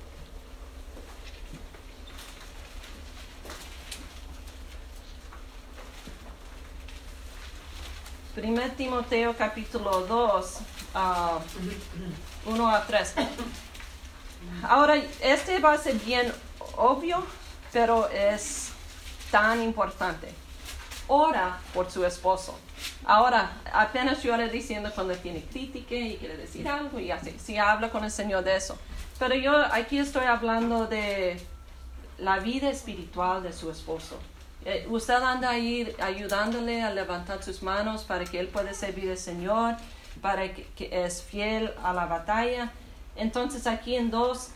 1 8.35 8.61
Timoteo 8.75 9.35
capítulo 9.37 10.07
2, 10.07 10.57
1 12.45 12.69
a 12.69 12.85
3. 12.87 13.13
Ahora, 14.63 14.95
este 15.21 15.59
va 15.59 15.73
a 15.73 15.77
ser 15.77 15.95
bien 15.95 16.33
obvio, 16.75 17.23
pero 17.71 18.09
es 18.09 18.69
tan 19.29 19.61
importante. 19.61 20.33
Ora 21.07 21.59
por 21.75 21.91
su 21.91 22.03
esposo. 22.05 22.57
Ahora, 23.05 23.51
apenas 23.71 24.23
le 24.23 24.49
diciendo 24.49 24.91
cuando 24.95 25.15
tiene 25.15 25.43
crítica 25.43 25.93
y 25.93 26.17
quiere 26.17 26.35
decir 26.35 26.67
algo 26.67 26.99
y 26.99 27.11
así, 27.11 27.37
si 27.39 27.57
habla 27.57 27.91
con 27.91 28.03
el 28.03 28.11
Señor 28.11 28.43
de 28.43 28.55
eso. 28.55 28.79
Pero 29.19 29.35
yo 29.35 29.55
aquí 29.71 29.99
estoy 29.99 30.25
hablando 30.25 30.87
de 30.87 31.39
la 32.17 32.39
vida 32.39 32.69
espiritual 32.69 33.43
de 33.43 33.53
su 33.53 33.69
esposo. 33.69 34.17
Eh, 34.65 34.87
usted 34.89 35.15
anda 35.15 35.49
ahí 35.49 35.93
ayudándole 35.99 36.81
a 36.81 36.89
levantar 36.89 37.43
sus 37.43 37.61
manos 37.61 38.03
para 38.03 38.23
que 38.23 38.39
él 38.39 38.47
pueda 38.47 38.73
servir 38.73 39.09
al 39.09 39.17
Señor, 39.17 39.75
para 40.21 40.53
que, 40.53 40.89
es 40.91 41.21
fiel 41.21 41.73
a 41.83 41.93
la 41.93 42.05
batalla. 42.05 42.71
Entonces 43.15 43.67
aquí 43.67 43.95
en 43.95 44.09
2, 44.09 44.49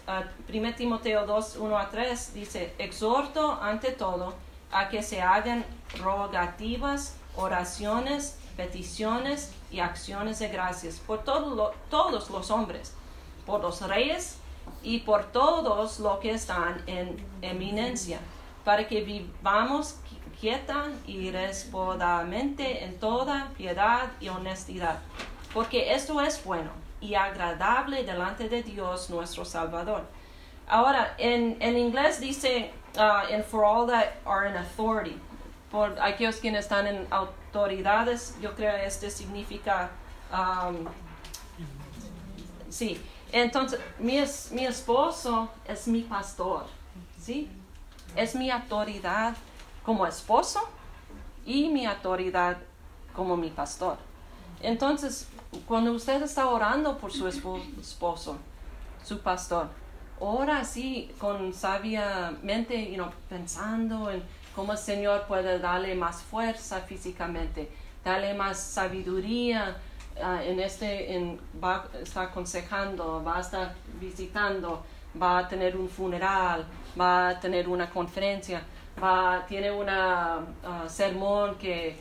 1 0.50 0.76
Timoteo 0.76 1.26
2, 1.26 1.58
1 1.58 1.78
a 1.78 1.90
3 1.90 2.34
dice, 2.34 2.74
exhorto 2.78 3.60
ante 3.62 3.92
todo 3.92 4.34
a 4.72 4.90
que 4.90 5.04
se 5.04 5.22
hagan 5.22 5.66
rogativas, 6.00 7.16
oraciones, 7.36 8.38
peticiones 8.56 9.52
y 9.72 9.80
acciones 9.80 10.40
de 10.40 10.48
gracias 10.48 10.96
por 11.00 11.24
todo 11.24 11.74
todos 11.90 12.30
los 12.30 12.50
hombres, 12.50 12.94
por 13.46 13.62
los 13.62 13.82
reyes 13.82 14.38
y 14.82 15.00
por 15.00 15.26
todos 15.26 16.00
los 16.00 16.20
que 16.20 16.32
están 16.32 16.82
en 16.88 17.18
eminencia, 17.42 18.20
para 18.68 18.86
que 18.86 19.02
vivamos 19.02 19.96
quieta 20.42 20.88
y 21.06 21.32
respodamente 21.32 22.84
en 22.84 23.00
toda 23.00 23.48
piedad 23.56 24.10
y 24.20 24.28
honestidad, 24.28 25.00
porque 25.54 25.94
esto 25.94 26.20
es 26.20 26.44
bueno 26.44 26.72
y 27.00 27.16
agradable 27.16 28.04
delante 28.04 28.50
de 28.50 28.64
Dios 28.64 29.10
nuestro 29.10 29.46
Salvador. 29.46 30.04
Ahora, 30.68 31.16
en, 31.18 31.56
en 31.62 31.78
inglés 31.78 32.20
dice, 32.20 32.70
uh, 32.98 33.34
and 33.34 33.46
for 33.46 33.64
all 33.64 33.88
that 33.88 34.16
are 34.26 34.50
in 34.50 34.58
authority, 34.58 35.18
por 35.72 35.98
aquellos 36.02 36.36
quienes 36.42 36.66
están 36.66 36.88
en 36.88 37.08
autoridades, 37.10 38.36
yo 38.42 38.54
creo 38.54 38.76
que 38.76 38.86
este 38.86 39.10
significa, 39.10 39.92
um, 40.30 40.90
sí, 42.70 43.00
entonces 43.32 43.80
mi, 43.98 44.22
mi 44.52 44.66
esposo 44.66 45.48
es 45.66 45.88
mi 45.88 46.02
pastor, 46.02 46.66
¿sí? 47.18 47.50
Es 48.18 48.36
mi 48.36 48.52
autoridad 48.52 49.36
como 49.86 50.06
esposo 50.06 50.60
y 51.46 51.70
mi 51.70 51.86
autoridad 51.86 52.58
como 53.16 53.38
mi 53.38 53.50
pastor. 53.50 53.98
Entonces, 54.62 55.28
cuando 55.68 55.94
usted 55.94 56.22
está 56.22 56.50
orando 56.50 56.98
por 56.98 57.14
su 57.14 57.28
esposo, 57.28 58.38
su 59.04 59.20
pastor, 59.22 59.70
ora 60.20 60.60
así 60.60 61.12
con 61.20 61.54
sabiamente, 61.54 62.92
you 62.92 63.06
pensando 63.30 64.12
en 64.12 64.24
cómo 64.56 64.74
el 64.74 64.78
Señor 64.78 65.26
puede 65.28 65.60
darle 65.60 65.96
más 65.96 66.22
fuerza 66.24 66.82
físicamente, 66.82 67.70
darle 68.04 68.34
más 68.34 68.60
sabiduría 68.60 69.78
ah, 70.22 70.44
en 70.44 70.60
este, 70.60 71.16
en, 71.16 71.40
va 71.64 71.86
a 71.94 72.00
estar 72.00 72.26
aconsejando, 72.26 73.24
va 73.24 73.38
a 73.38 73.42
estar 73.42 73.76
visitando, 74.02 74.84
va 75.22 75.40
a 75.40 75.48
tener 75.48 75.78
un 75.78 75.88
funeral, 75.88 76.66
va 77.00 77.30
a 77.30 77.40
tener 77.40 77.68
una 77.68 77.90
conferencia, 77.90 78.62
va, 79.02 79.46
tiene 79.48 79.72
un 79.72 79.88
ah, 79.90 80.42
sermón 80.88 81.56
que, 81.56 82.00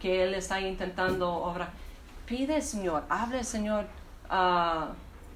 que 0.00 0.24
él 0.24 0.34
está 0.34 0.60
intentando 0.60 1.32
obrar 1.32 1.86
pide 2.26 2.60
Señor, 2.60 3.04
hable 3.08 3.44
Señor 3.44 3.86
ah, 4.28 4.88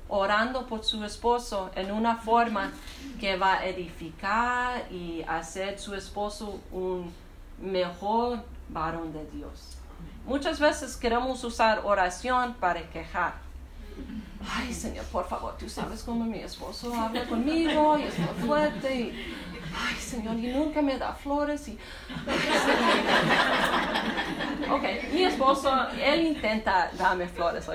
orando 0.09 0.67
por 0.67 0.85
su 0.85 1.03
esposo 1.05 1.71
en 1.75 1.91
una 1.93 2.17
forma 2.17 2.73
que 3.19 3.37
va 3.37 3.59
a 3.59 3.67
edificar 3.67 4.91
y 4.91 5.23
hacer 5.27 5.79
su 5.79 5.95
esposo 5.95 6.61
un 6.73 7.13
mejor 7.61 8.43
varón 8.69 9.13
de 9.13 9.25
Dios. 9.31 9.79
Muchas 10.27 10.59
veces 10.59 10.97
queremos 10.97 11.43
usar 11.45 11.83
oración 11.85 12.55
para 12.55 12.83
quejar. 12.91 13.35
Ay, 14.49 14.73
Señor, 14.73 15.05
por 15.07 15.29
favor, 15.29 15.57
tú 15.59 15.69
sabes 15.69 16.03
cómo 16.03 16.25
mi 16.25 16.39
esposo 16.39 16.95
habla 16.95 17.25
conmigo 17.25 17.99
y 17.99 18.05
es 18.05 18.19
muy 18.19 18.47
fuerte 18.47 18.95
y 18.95 19.35
ay 19.77 19.95
Señor, 19.97 20.37
y 20.37 20.49
nunca 20.49 20.83
me 20.83 20.99
da 20.99 21.13
flores 21.13 21.69
y... 21.69 21.79
ok, 24.71 24.85
mi 25.13 25.25
esposo, 25.25 25.73
él 26.03 26.23
intenta 26.27 26.91
darme 26.99 27.29
flores. 27.29 27.69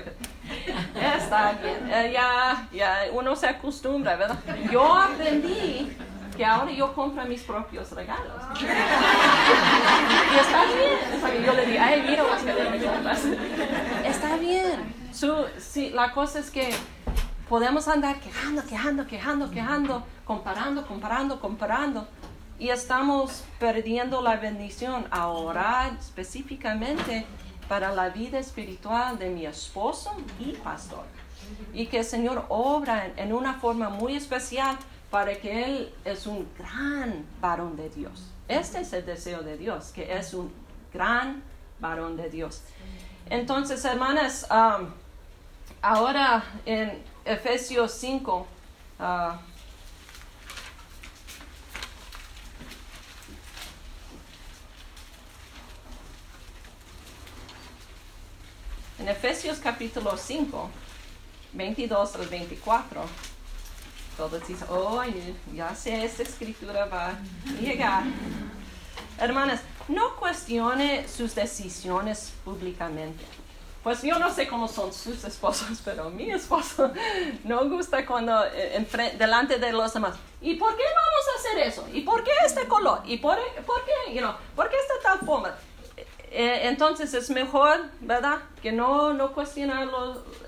Está 0.96 1.54
bien, 1.54 1.90
eh, 1.92 2.12
ya, 2.14 2.68
ya 2.74 3.00
uno 3.14 3.36
se 3.36 3.48
acostumbra, 3.48 4.16
¿verdad? 4.16 4.40
Yo 4.72 4.94
aprendí 4.94 5.96
que 6.36 6.46
ahora 6.46 6.72
yo 6.72 6.94
compro 6.94 7.26
mis 7.26 7.42
propios 7.44 7.92
regalos. 7.92 8.42
y 8.62 8.66
está 10.38 10.66
bien. 10.66 11.46
Yo 11.46 11.54
le 11.54 11.66
digo, 11.66 11.80
ay, 11.82 12.04
mira 12.08 12.24
que 12.40 12.70
me 12.70 12.84
compras. 12.84 13.22
Está 14.06 14.36
bien. 14.38 14.95
Sí, 15.60 15.92
la 15.92 16.12
cosa 16.12 16.40
es 16.40 16.52
que 16.52 16.72
podemos 17.48 17.88
andar 17.88 18.20
quejando, 18.20 18.66
quejando, 18.66 19.08
quejando, 19.08 19.50
quejando, 19.50 20.04
comparando, 20.26 20.86
comparando, 20.86 21.40
comparando. 21.40 22.06
Y 22.60 22.68
estamos 22.68 23.46
perdiendo 23.58 24.22
la 24.22 24.36
bendición 24.36 25.06
a 25.12 25.28
orar 25.28 25.94
específicamente 25.98 27.26
para 27.70 27.96
la 27.96 28.10
vida 28.10 28.40
espiritual 28.40 29.18
de 29.18 29.30
mi 29.30 29.46
esposo 29.46 30.12
y 30.38 30.52
pastor. 30.52 31.06
Y 31.74 31.86
que 31.86 32.00
el 32.00 32.06
Señor 32.06 32.46
obra 32.50 33.14
en, 33.16 33.32
una 33.32 33.54
forma 33.54 33.88
muy 33.88 34.18
especial 34.18 34.78
para 35.12 35.34
que 35.36 35.64
Él 35.64 35.94
es 36.04 36.28
un 36.28 36.46
gran 36.58 37.26
varón 37.40 37.78
de 37.78 37.90
Dios. 37.90 38.32
Este 38.50 38.82
es 38.82 38.92
el 38.92 39.06
deseo 39.06 39.44
de 39.44 39.56
Dios, 39.56 39.92
que 39.96 40.18
es 40.18 40.34
un 40.34 40.52
gran 40.94 41.42
varón 41.80 42.18
de 42.18 42.30
Dios. 42.30 42.64
Entonces, 43.30 43.84
hermanas, 43.86 44.46
ahora 45.82 46.44
en 46.66 47.04
Efesios 47.26 47.92
5. 47.94 48.48
Ah, 49.00 49.40
en 59.00 59.08
Efesios 59.10 59.60
capítulo 59.60 60.18
5, 60.18 60.70
22 61.54 62.16
al 62.16 62.28
24, 62.28 63.02
todos 64.18 64.48
dicen, 64.48 64.68
oh, 64.70 65.04
ya 65.54 65.76
sé, 65.76 66.06
esta 66.06 66.24
escritura 66.24 66.86
va 66.86 67.10
a 67.10 67.18
llegar. 67.62 68.04
Hermanas, 69.20 69.62
no 69.88 70.16
cuestione 70.16 71.08
sus 71.08 71.36
decisiones 71.36 72.34
públicamente 72.44 73.24
pues 73.86 74.02
yo 74.02 74.18
no 74.18 74.34
sé 74.34 74.48
cómo 74.48 74.68
son 74.68 74.92
sus 74.92 75.24
esposos, 75.26 75.80
pero 75.86 76.10
mi 76.10 76.32
esposo 76.32 76.92
no 77.44 77.70
gusta 77.70 78.04
cuando 78.04 78.34
eh, 78.48 78.84
delante 79.20 79.60
de 79.60 79.72
los 79.72 79.94
demás. 79.94 80.16
¿Y 80.42 80.56
por 80.56 80.76
qué 80.76 80.82
vamos 80.84 81.26
a 81.30 81.40
hacer 81.40 81.68
eso? 81.68 81.88
¿Y 81.94 82.02
por 82.02 82.24
qué 82.24 82.32
este 82.44 82.68
color? 82.68 83.04
¿Y 83.06 83.18
por, 83.18 83.38
por 83.64 83.86
qué, 83.86 84.12
you 84.12 84.22
know, 84.22 84.34
por 84.56 84.72
qué 84.72 84.76
esta 84.76 84.96
tal 85.08 85.20
forma? 85.24 85.54
Eh, 86.32 86.62
entonces 86.64 87.14
es 87.14 87.30
mejor, 87.30 87.80
¿verdad? 88.00 88.40
Que 88.64 88.72
no, 88.72 89.14
no 89.14 89.34
cuestionar 89.34 89.88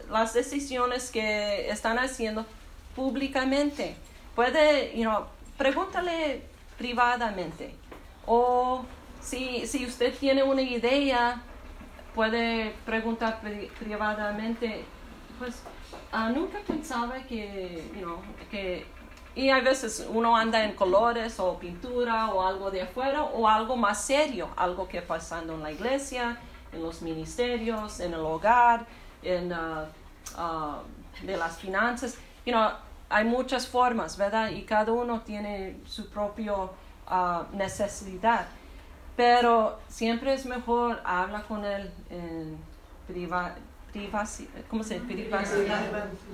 las 0.10 0.34
decisiones 0.34 1.12
que 1.12 1.69
están 1.69 2.00
haciendo 2.00 2.43
públicamente. 2.95 3.95
Puede, 4.34 4.97
you 4.97 5.04
know, 5.04 5.28
pregúntale 5.60 6.41
privadamente. 6.80 7.76
O 8.26 8.84
si, 9.21 9.67
si 9.67 9.86
usted 9.86 10.12
tiene 10.17 10.41
una 10.41 10.63
idea 10.63 11.43
puede 12.18 12.74
preguntar 12.84 13.40
privadamente, 13.78 14.84
pues 15.38 15.62
ah, 16.12 16.32
nunca 16.32 16.58
pensaba 16.66 17.20
que, 17.20 17.92
you 17.96 18.18
que, 18.50 18.88
y 19.36 19.52
a 19.52 19.62
veces 19.62 20.04
uno 20.10 20.36
anda 20.36 20.64
en 20.66 20.74
colores 20.74 21.40
o 21.40 21.60
pintura 21.60 22.34
o 22.34 22.42
algo 22.42 22.72
de 22.72 22.82
afuera 22.82 23.24
o 23.24 23.48
algo 23.48 23.78
más 23.78 24.02
serio, 24.02 24.50
algo 24.56 24.88
que 24.88 25.00
pasando 25.04 25.54
en 25.54 25.62
la 25.62 25.72
iglesia, 25.72 26.40
en 26.74 26.82
los 26.82 27.04
ministerios, 27.04 28.00
en 28.00 28.16
el 28.16 28.22
hogar, 28.22 28.88
en 29.22 29.54
uh, 29.54 29.86
de 31.24 31.38
las 31.38 31.58
finanzas, 31.60 32.18
you 32.48 32.52
know, 32.52 32.72
hay 33.10 33.26
muchas 33.26 33.68
formas, 33.68 34.18
¿verdad? 34.18 34.50
Y 34.50 34.64
cada 34.64 34.92
uno 34.92 35.22
tiene 35.22 35.78
su 35.86 36.10
propia 36.10 36.56
necesidad. 37.54 38.48
Pero 39.18 39.80
siempre 39.90 40.34
es 40.34 40.46
mejor 40.46 41.02
habla 41.04 41.42
con 41.42 41.66
él 41.66 41.92
en 42.10 42.58
privacidad. 43.08 43.58
¿Cómo 44.70 44.84
se 44.84 45.00
dice? 45.00 45.06
Privacidad. 45.08 45.82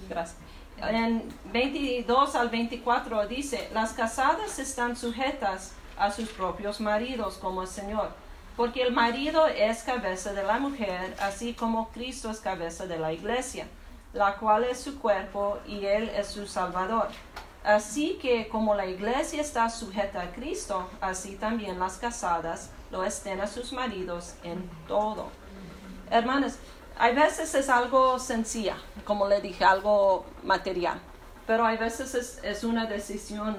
Gracias. 0.09 0.37
En 0.77 1.23
22 1.53 2.35
al 2.35 2.49
24 2.49 3.27
dice, 3.27 3.69
las 3.73 3.93
casadas 3.93 4.59
están 4.59 4.97
sujetas 4.97 5.71
a 5.97 6.11
sus 6.11 6.29
propios 6.29 6.81
maridos 6.81 7.37
como 7.37 7.61
el 7.61 7.67
Señor, 7.67 8.09
porque 8.57 8.81
el 8.81 8.91
marido 8.91 9.47
es 9.47 9.83
cabeza 9.83 10.33
de 10.33 10.43
la 10.43 10.59
mujer, 10.59 11.15
así 11.21 11.53
como 11.53 11.89
Cristo 11.89 12.29
es 12.31 12.39
cabeza 12.39 12.85
de 12.85 12.99
la 12.99 13.13
iglesia, 13.13 13.67
la 14.13 14.35
cual 14.35 14.65
es 14.65 14.81
su 14.81 14.99
cuerpo 14.99 15.59
y 15.67 15.85
él 15.85 16.09
es 16.09 16.27
su 16.27 16.47
salvador. 16.47 17.07
Así 17.63 18.19
que 18.21 18.49
como 18.49 18.75
la 18.75 18.85
iglesia 18.85 19.41
está 19.41 19.69
sujeta 19.69 20.21
a 20.21 20.31
Cristo, 20.33 20.89
así 20.99 21.35
también 21.35 21.79
las 21.79 21.97
casadas 21.97 22.71
lo 22.91 23.05
estén 23.05 23.39
a 23.39 23.47
sus 23.47 23.71
maridos 23.71 24.35
en 24.43 24.69
todo. 24.87 25.27
Hermanas, 26.11 26.59
hay 26.97 27.15
veces 27.15 27.55
es 27.55 27.69
algo 27.69 28.19
sencilla, 28.19 28.75
como 29.05 29.27
le 29.27 29.39
dije, 29.39 29.63
algo 29.63 30.25
material, 30.43 30.99
pero 31.47 31.65
hay 31.65 31.77
veces 31.77 32.39
es, 32.43 32.63
una 32.65 32.85
decisión 32.85 33.55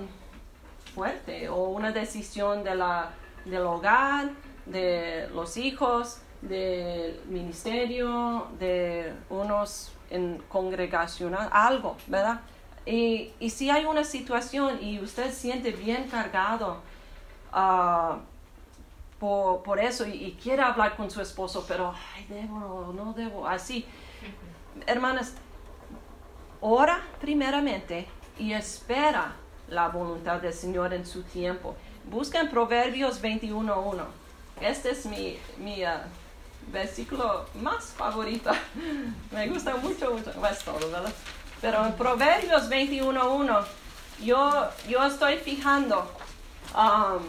fuerte 0.95 1.49
o 1.49 1.65
una 1.71 1.91
decisión 1.91 2.63
de 2.63 2.75
la 2.75 3.11
del 3.47 3.63
hogar, 3.63 4.31
de 4.67 5.29
los 5.35 5.57
hijos, 5.57 6.21
del 6.41 7.21
ministerio, 7.27 8.49
de 8.59 9.15
unos 9.31 9.93
en 10.11 10.43
congregación, 10.49 11.35
algo, 11.51 11.97
¿verdad? 12.07 12.41
Y, 12.87 13.33
y 13.41 13.51
si 13.51 13.71
hay 13.71 13.87
una 13.87 14.05
situación 14.05 14.83
y 14.83 15.01
usted 15.01 15.33
siente 15.33 15.71
bien 15.71 16.07
cargado 16.09 16.79
ah, 17.53 18.19
por, 19.19 19.63
por, 19.63 19.81
eso 19.81 20.07
y, 20.07 20.37
quiere 20.43 20.63
hablar 20.63 20.97
con 20.97 21.11
su 21.11 21.23
esposo, 21.23 21.65
pero, 21.67 21.95
ay, 22.15 22.27
debo, 22.29 22.93
no 22.95 23.15
debo, 23.15 23.49
así. 23.49 23.87
Hermanas, 24.87 25.33
ora 26.61 27.01
primeramente 27.21 28.07
y 28.39 28.53
espera 28.53 29.37
la 29.69 29.89
voluntad 29.89 30.41
del 30.41 30.53
Señor 30.53 30.93
en 30.93 31.07
su 31.07 31.23
tiempo. 31.23 31.77
Busca 32.05 32.49
Proverbios 32.51 33.23
21.1. 33.23 34.05
Este 34.61 34.91
es 34.91 35.07
mi, 35.07 35.39
mi 35.59 35.85
uh, 35.85 36.01
versículo 36.71 37.47
más 37.55 37.87
favorito. 37.87 38.51
Me 39.33 39.49
gusta 39.49 39.77
mucho, 39.77 40.13
mucho. 40.13 40.33
Es 40.47 40.59
todo, 40.65 40.91
¿verdad? 40.91 41.13
Pero 41.65 41.87
en 41.87 41.95
Proverbios 41.95 42.69
21.1 42.69 43.65
yo, 44.23 44.69
yo 44.87 45.03
estoy 45.03 45.39
fijando, 45.39 46.07
um, 46.77 47.23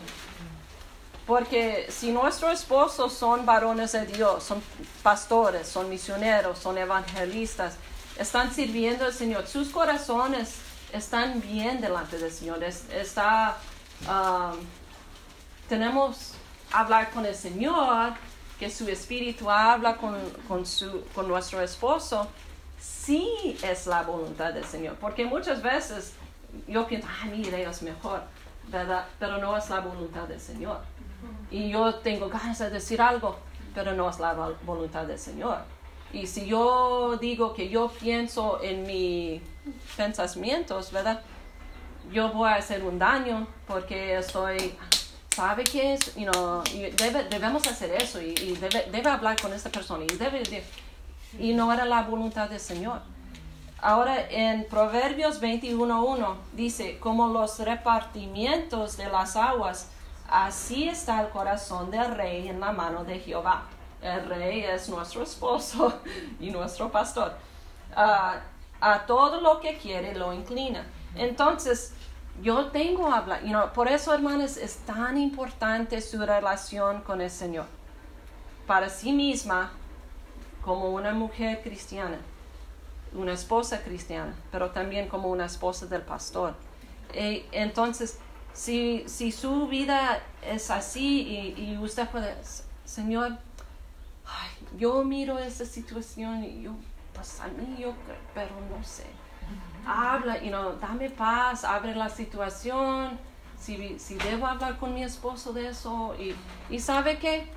porque 1.26 1.88
si 1.90 2.12
nuestros 2.12 2.60
esposos 2.60 3.14
son 3.14 3.46
varones 3.46 3.94
de 3.94 4.06
Dios, 4.06 4.44
son 4.44 4.62
pastores, 5.02 5.70
son 5.70 5.90
misioneros, 5.90 6.60
son 6.60 6.78
evangelistas, 6.78 7.78
están 8.18 8.54
sirviendo 8.54 9.06
al 9.06 9.14
Señor, 9.14 9.48
sus 9.48 9.70
corazones 9.70 10.56
están 10.92 11.40
bien 11.40 11.80
delante 11.80 12.18
del 12.18 12.30
Señor. 12.30 12.62
está, 12.62 13.56
um, 14.02 14.58
tenemos 15.70 16.34
hablar 16.74 17.10
con 17.12 17.26
el 17.26 17.36
Señor, 17.36 18.12
que 18.60 18.70
su 18.70 18.90
espíritu 18.90 19.50
habla 19.50 19.96
con, 19.96 20.18
con, 20.46 20.66
su, 20.66 21.06
con 21.16 21.26
nuestro 21.30 21.62
esposo, 21.62 22.28
sí 23.06 23.58
es 23.64 23.88
la 23.88 24.04
voluntad 24.04 24.54
del 24.54 24.66
Señor. 24.66 24.96
Porque 24.96 25.26
muchas 25.26 25.62
veces 25.62 26.14
yo 26.68 26.88
pienso, 26.88 27.08
ay, 27.22 27.30
mi 27.30 27.42
idea 27.42 27.72
mejor, 27.82 28.22
¿verdad? 28.68 29.06
Pero 29.20 29.38
no 29.38 29.58
es 29.58 29.70
la 29.70 29.80
voluntad 29.80 30.28
del 30.28 30.40
Señor. 30.40 30.80
Y 31.52 31.70
yo 31.70 31.96
tengo 31.96 32.30
ganas 32.30 32.60
de 32.60 32.70
decir 32.70 33.02
algo, 33.02 33.38
pero 33.74 33.94
no 33.94 34.10
es 34.10 34.20
la 34.20 34.34
voluntad 34.66 35.06
del 35.06 35.20
Señor. 35.20 35.58
Y 36.14 36.28
si 36.28 36.46
yo 36.46 37.18
digo 37.20 37.54
que 37.54 37.70
yo 37.70 37.90
pienso 37.90 38.62
en 38.62 38.84
mis 38.84 39.42
pensamientos, 39.98 40.92
¿verdad? 40.92 41.22
Yo 42.12 42.32
voy 42.32 42.50
a 42.50 42.56
hacer 42.56 42.84
un 42.84 43.00
daño 43.00 43.48
porque 43.68 44.18
estoy, 44.18 44.76
¿sabe 45.36 45.64
qué 45.64 45.94
es? 45.96 46.16
You 46.16 46.32
know, 46.32 46.64
debemos 47.30 47.68
hacer 47.68 47.92
eso 48.02 48.22
y, 48.22 48.34
debe, 48.34 48.88
debe, 48.92 49.10
hablar 49.10 49.42
con 49.42 49.52
esta 49.54 49.70
persona 49.70 50.06
y, 50.06 50.16
debe, 50.16 50.44
y 51.40 51.54
no 51.54 51.72
era 51.72 51.86
la 51.86 52.04
voluntad 52.04 52.50
del 52.50 52.60
Señor. 52.60 53.02
Ahora 53.82 54.30
en 54.30 54.66
Proverbios 54.68 55.42
21.1 55.42 56.36
dice, 56.54 56.98
como 57.00 57.28
los 57.28 57.60
repartimientos 57.60 58.98
de 58.98 59.10
las 59.10 59.36
aguas, 59.36 59.92
así 60.30 60.90
está 60.90 61.22
el 61.22 61.30
corazón 61.30 61.92
del 61.92 62.16
rey 62.16 62.48
en 62.48 62.60
la 62.60 62.72
mano 62.72 63.04
de 63.04 63.20
Jehová. 63.20 63.64
El 64.02 64.26
rey 64.28 64.62
es 64.62 64.90
nuestro 64.90 65.24
esposo 65.24 66.00
y 66.40 66.50
nuestro 66.50 66.92
pastor. 66.92 67.38
Ah, 67.96 68.40
a 68.82 69.06
todo 69.06 69.42
lo 69.42 69.60
que 69.60 69.78
quiere 69.78 70.16
lo 70.16 70.34
inclina. 70.34 70.86
Entonces, 71.16 71.94
yo 72.42 72.68
tengo 72.68 73.12
hablar, 73.12 73.42
you 73.44 73.50
know, 73.50 73.72
por 73.74 73.88
eso, 73.88 74.14
hermanos, 74.14 74.58
es 74.58 74.78
tan 74.80 75.18
importante 75.18 76.02
su 76.02 76.26
relación 76.26 77.02
con 77.02 77.22
el 77.22 77.30
Señor. 77.30 77.66
Para 78.68 78.90
sí 78.90 79.14
misma, 79.14 79.72
como 80.66 80.90
una 80.90 81.14
mujer 81.14 81.62
cristiana, 81.62 82.18
una 83.14 83.34
esposa 83.34 83.84
cristiana, 83.84 84.34
pero 84.52 84.72
también 84.72 85.08
como 85.08 85.30
una 85.30 85.46
esposa 85.46 85.86
del 85.86 86.02
pastor. 86.02 86.56
E, 87.14 87.46
entonces, 87.52 88.18
si, 88.52 89.04
si, 89.08 89.32
su 89.32 89.68
vida 89.68 90.20
es 90.42 90.72
así 90.72 91.54
y, 91.56 91.62
y 91.62 91.78
usted 91.78 92.10
puede, 92.10 92.36
Señor, 92.84 93.38
yo 94.78 95.04
miro 95.04 95.38
esta 95.38 95.66
situación 95.66 96.44
y 96.44 96.64
yo, 96.64 96.72
pues 97.14 97.40
a 97.40 97.48
mí 97.48 97.78
yo, 97.80 97.94
pero 98.34 98.52
no 98.70 98.84
sé. 98.84 99.06
Habla, 99.86 100.42
you 100.42 100.50
know, 100.50 100.78
dame 100.80 101.12
paz, 101.12 101.64
abre 101.64 101.96
la 101.96 102.10
situación, 102.10 103.20
si, 103.60 104.00
si 104.00 104.16
debo 104.16 104.48
hablar 104.48 104.80
con 104.80 104.96
mi 104.96 105.04
esposo 105.04 105.54
de 105.54 105.70
eso. 105.70 106.16
Y, 106.20 106.36
y 106.74 106.80
sabe 106.80 107.20
que 107.20 107.48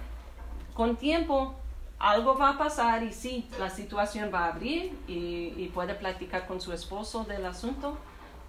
con 0.74 0.96
tiempo 0.96 1.54
algo 1.98 2.37
va 2.37 2.50
a 2.50 2.58
pasar 2.58 3.02
y 3.02 3.12
sí, 3.12 3.48
la 3.58 3.70
situación 3.70 4.30
va 4.32 4.46
a 4.46 4.48
abrir 4.48 4.96
y, 5.08 5.54
y 5.56 5.70
puede 5.74 5.94
platicar 5.94 6.46
con 6.46 6.61
su 6.61 6.72
esposo 6.72 7.24
del 7.24 7.44
asunto. 7.46 7.96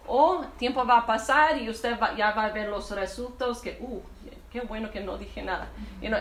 O 0.08 0.44
tiempo 0.58 0.86
va 0.86 1.00
a 1.00 1.06
pasar 1.06 1.58
y 1.62 1.70
usted 1.70 1.98
ya 2.18 2.32
va 2.32 2.46
a 2.46 2.50
ver 2.50 2.70
los 2.70 2.90
resultados 2.92 3.60
que, 3.62 3.78
uh, 3.80 4.02
qué 4.52 4.62
bueno 4.62 4.92
que 4.92 5.02
no 5.02 5.18
dije 5.18 5.44
nada. 5.44 5.68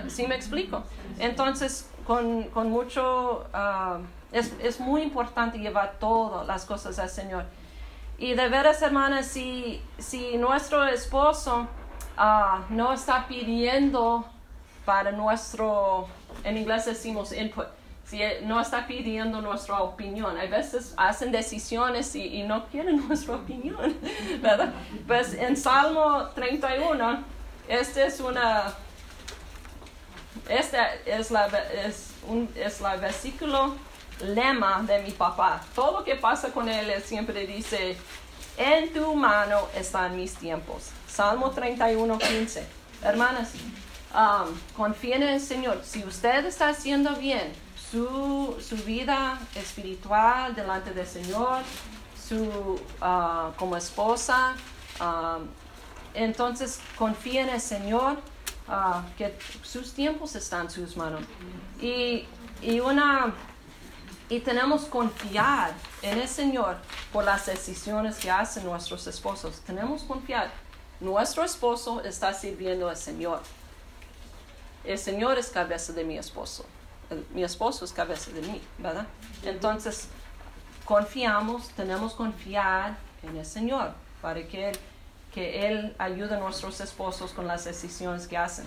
¿Sí 0.09 0.27
me 0.27 0.35
explico? 0.35 0.83
Entonces, 1.19 1.91
con, 2.07 2.45
con 2.45 2.71
mucho, 2.71 3.47
uh, 3.55 4.03
es, 4.33 4.55
es, 4.63 4.81
muy 4.81 5.03
importante 5.03 5.59
llevar 5.59 5.97
todas 5.99 6.47
las 6.47 6.65
cosas 6.65 6.99
al 6.99 7.09
Señor. 7.09 7.45
Y 8.19 8.35
de 8.35 8.49
veras, 8.49 8.83
hermanas, 8.83 9.27
si, 9.27 9.81
si 9.99 10.37
nuestro 10.37 10.85
esposo 10.85 11.67
uh, 12.19 12.73
no 12.73 12.93
está 12.93 13.27
pidiendo 13.27 14.27
para 14.85 15.13
nuestro, 15.13 16.09
en 16.45 16.57
inglés 16.57 16.87
decimos 16.87 17.33
input, 17.33 17.67
si 18.05 18.21
no 18.43 18.61
está 18.61 18.87
pidiendo 18.87 19.41
nuestra 19.41 19.81
opinión. 19.81 20.39
A 20.39 20.45
veces 20.47 20.95
hacen 20.97 21.31
decisiones 21.31 22.15
y, 22.15 22.23
y, 22.23 22.43
no 22.43 22.67
quieren 22.67 23.07
nuestra 23.09 23.37
opinión, 23.37 23.97
¿verdad? 24.41 24.73
Pues 25.07 25.35
en 25.35 25.57
Salmo 25.57 26.29
31, 26.35 27.23
este 27.69 28.07
es 28.07 28.21
una, 28.21 28.73
este 30.49 30.79
es 31.07 31.31
la, 31.31 31.47
es 31.47 32.13
un, 32.27 32.49
es 32.55 32.81
la 32.81 32.97
versículo 32.97 33.75
lema 34.21 34.83
de 34.87 35.01
mi 35.03 35.11
papá. 35.11 35.61
Todo 35.75 35.99
lo 35.99 36.05
que 36.05 36.15
pasa 36.15 36.51
con 36.51 36.69
él, 36.69 36.91
él 36.91 37.03
siempre 37.03 37.47
dice, 37.47 37.97
en 38.57 38.93
tu 38.93 39.15
mano 39.15 39.69
están 39.75 40.17
mis 40.17 40.35
tiempos. 40.35 40.91
Salmo 41.07 41.51
31, 41.51 42.19
15. 42.19 42.67
Hermanas, 43.03 43.53
um, 44.15 44.55
confíen 44.77 45.23
en 45.23 45.31
el 45.31 45.41
Señor. 45.41 45.81
Si 45.85 46.05
usted 46.05 46.47
está 46.47 46.69
haciendo 46.69 47.17
bien 47.17 47.53
su, 47.91 48.57
su 48.61 48.77
vida 48.85 49.39
espiritual 49.55 50.55
delante 50.55 50.93
del 50.93 51.07
Señor, 51.07 51.63
su, 52.29 52.45
uh, 53.01 53.53
como 53.57 53.77
esposa, 53.77 54.55
entonces 56.15 56.81
confía 56.97 57.43
en 57.43 57.51
el 57.51 57.61
Señor, 57.61 58.19
uh, 58.69 59.03
que 59.17 59.39
sus 59.63 59.93
tiempos 59.93 60.35
están 60.35 60.67
en 60.67 60.71
sus 60.71 60.97
manos. 60.97 61.23
Y, 61.81 62.27
y, 62.61 62.81
una, 62.81 63.33
y 64.29 64.41
tenemos 64.41 64.85
confiar 64.85 65.73
en 66.03 66.19
el 66.19 66.29
Señor 66.29 66.77
por 67.13 67.25
las 67.25 67.47
decisiones 67.47 68.19
que 68.19 68.31
hacen 68.31 68.65
nuestros 68.65 69.07
esposos. 69.07 69.61
Tenemos 69.61 70.03
confiar. 70.03 70.51
Nuestro 71.01 71.45
esposo 71.45 72.03
está 72.03 72.35
sirviendo 72.35 72.89
al 72.89 72.97
Señor. 72.97 73.41
El 74.85 74.99
Señor 74.99 75.39
es 75.39 75.49
cabeza 75.49 75.93
de 75.93 76.05
mi 76.05 76.19
esposo. 76.19 76.65
mi 77.35 77.43
esposo 77.43 77.85
es 77.85 77.93
cabeza 77.93 78.31
de 78.33 78.43
mí, 78.43 78.61
¿verdad? 78.79 79.07
Entonces, 79.43 80.09
confiamos, 80.85 81.69
tenemos 81.71 82.15
confiar 82.15 82.97
en 83.23 83.37
el 83.37 83.47
Señor 83.47 83.93
para 84.21 84.47
que 84.47 84.71
Él 84.71 84.79
que 85.33 85.69
Él 85.69 85.95
ayuda 85.99 86.37
a 86.37 86.41
nuestros 86.41 86.81
esposos 86.81 87.33
con 87.33 87.47
las 87.47 87.65
decisiones 87.65 88.27
que 88.27 88.37
hacen. 88.37 88.67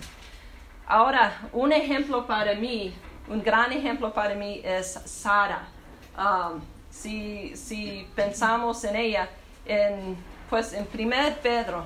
Ahora, 0.86 1.48
un 1.52 1.72
ejemplo 1.72 2.26
para 2.26 2.54
mí, 2.54 2.94
un 3.28 3.42
gran 3.42 3.72
ejemplo 3.72 4.12
para 4.12 4.34
mí 4.34 4.60
es 4.64 4.98
Sara. 5.04 5.68
Um, 6.16 6.60
si, 6.90 7.56
si, 7.56 8.08
pensamos 8.14 8.84
en 8.84 8.96
ella, 8.96 9.28
en, 9.64 10.16
pues 10.50 10.72
en 10.72 10.86
1 10.92 11.16
Pedro, 11.42 11.84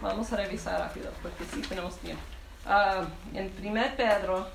vamos 0.00 0.32
a 0.32 0.36
revisar 0.36 0.80
rápido 0.80 1.10
porque 1.22 1.44
sí 1.52 1.60
tenemos 1.62 1.96
tiempo. 1.96 2.22
Uh, 2.68 3.06
en 3.34 3.50
1 3.64 3.96
Pedro, 3.96 4.46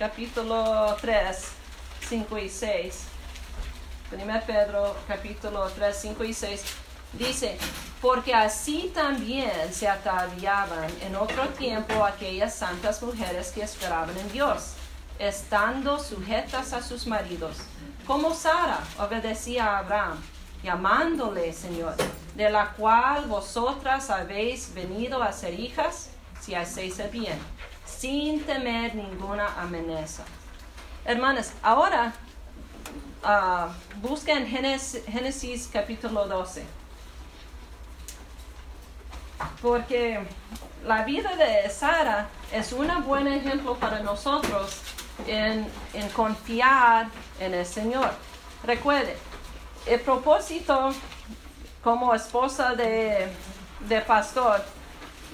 capítulo 0.00 0.96
3, 1.00 1.48
5 2.08 2.38
y 2.38 2.48
6. 2.48 3.04
1 4.10 4.40
Pedro, 4.44 4.96
capítulo 5.06 5.68
3, 5.70 5.96
5 5.96 6.24
y 6.24 6.34
6 6.34 6.64
Dice, 7.12 7.56
porque 8.02 8.34
así 8.34 8.90
también 8.94 9.72
se 9.72 9.88
ataviaban 9.88 10.90
en 11.00 11.16
otro 11.16 11.48
tiempo 11.50 12.04
aquellas 12.04 12.54
santas 12.54 13.00
mujeres 13.02 13.52
que 13.52 13.62
esperaban 13.62 14.16
en 14.18 14.30
Dios, 14.32 14.72
estando 15.18 15.98
sujetas 15.98 16.72
a 16.72 16.82
sus 16.82 17.06
maridos, 17.06 17.56
como 18.06 18.34
Sara 18.34 18.80
obedecía 18.98 19.64
a 19.64 19.78
Abraham, 19.78 20.20
llamándole 20.62 21.52
Señor, 21.52 21.94
de 22.34 22.50
la 22.50 22.72
cual 22.72 23.26
vosotras 23.26 24.10
habéis 24.10 24.74
venido 24.74 25.22
a 25.22 25.32
ser 25.32 25.58
hijas, 25.58 26.10
si 26.40 26.54
hacéis 26.54 26.98
el 26.98 27.10
bien, 27.10 27.38
sin 27.84 28.44
temer 28.44 28.94
ninguna 28.94 29.60
amenaza. 29.60 30.24
Hermanas, 31.04 31.52
ahora 31.62 32.12
uh, 33.22 33.70
busquen 34.00 34.46
Génesis, 34.46 35.04
Génesis 35.06 35.68
capítulo 35.72 36.26
12. 36.26 36.64
Porque 39.60 40.20
la 40.84 41.04
vida 41.04 41.36
de 41.36 41.68
Sara 41.70 42.28
es 42.52 42.72
un 42.72 42.88
buen 43.04 43.26
ejemplo 43.26 43.76
para 43.76 44.00
nosotros 44.00 44.80
en, 45.26 45.66
en 45.94 46.08
confiar 46.10 47.08
en 47.40 47.54
el 47.54 47.66
Señor. 47.66 48.12
Recuerde, 48.64 49.16
el 49.86 50.00
propósito 50.00 50.90
como 51.82 52.14
esposa 52.14 52.74
de, 52.74 53.28
de, 53.88 54.00
pastor, 54.00 54.60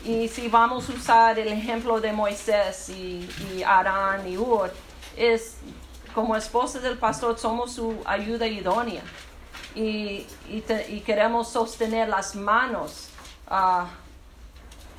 y 0.04 0.28
si 0.28 0.48
vamos 0.48 0.90
a 0.90 0.92
usar 0.92 1.38
el 1.38 1.48
ejemplo 1.48 2.00
de 2.00 2.12
Moisés 2.12 2.90
y, 2.90 3.28
y 3.54 3.62
Arán 3.62 4.28
y 4.28 4.36
Ur, 4.36 4.70
es 5.16 5.56
como 6.14 6.36
esposa 6.36 6.78
del 6.80 6.98
pastor 6.98 7.38
somos 7.38 7.72
su 7.72 7.96
ayuda 8.04 8.46
idónea 8.46 9.02
y, 9.74 10.26
y, 10.50 11.00
queremos 11.00 11.48
sostener 11.48 12.08
las 12.08 12.34
manos 12.34 13.08
a, 13.48 13.86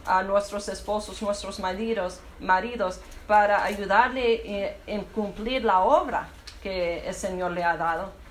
a, 0.06 0.24
nuestros 0.24 0.68
esposos, 0.70 1.22
nuestros 1.22 1.60
maridos, 1.60 2.20
maridos 2.40 3.00
para 3.28 3.64
ayudarle 3.64 4.76
en 4.88 5.04
cumplir 5.06 5.64
la 5.64 5.82
obra 5.82 6.28
que 6.64 7.08
el 7.08 7.14
Señor 7.14 7.52
le 7.52 7.64
ha 7.64 7.78
dado. 7.78 8.23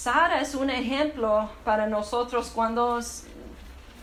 Sara 0.00 0.40
es 0.40 0.54
un 0.54 0.70
ejemplo 0.70 1.50
para 1.62 1.86
nosotros 1.86 2.50
cuando 2.54 3.00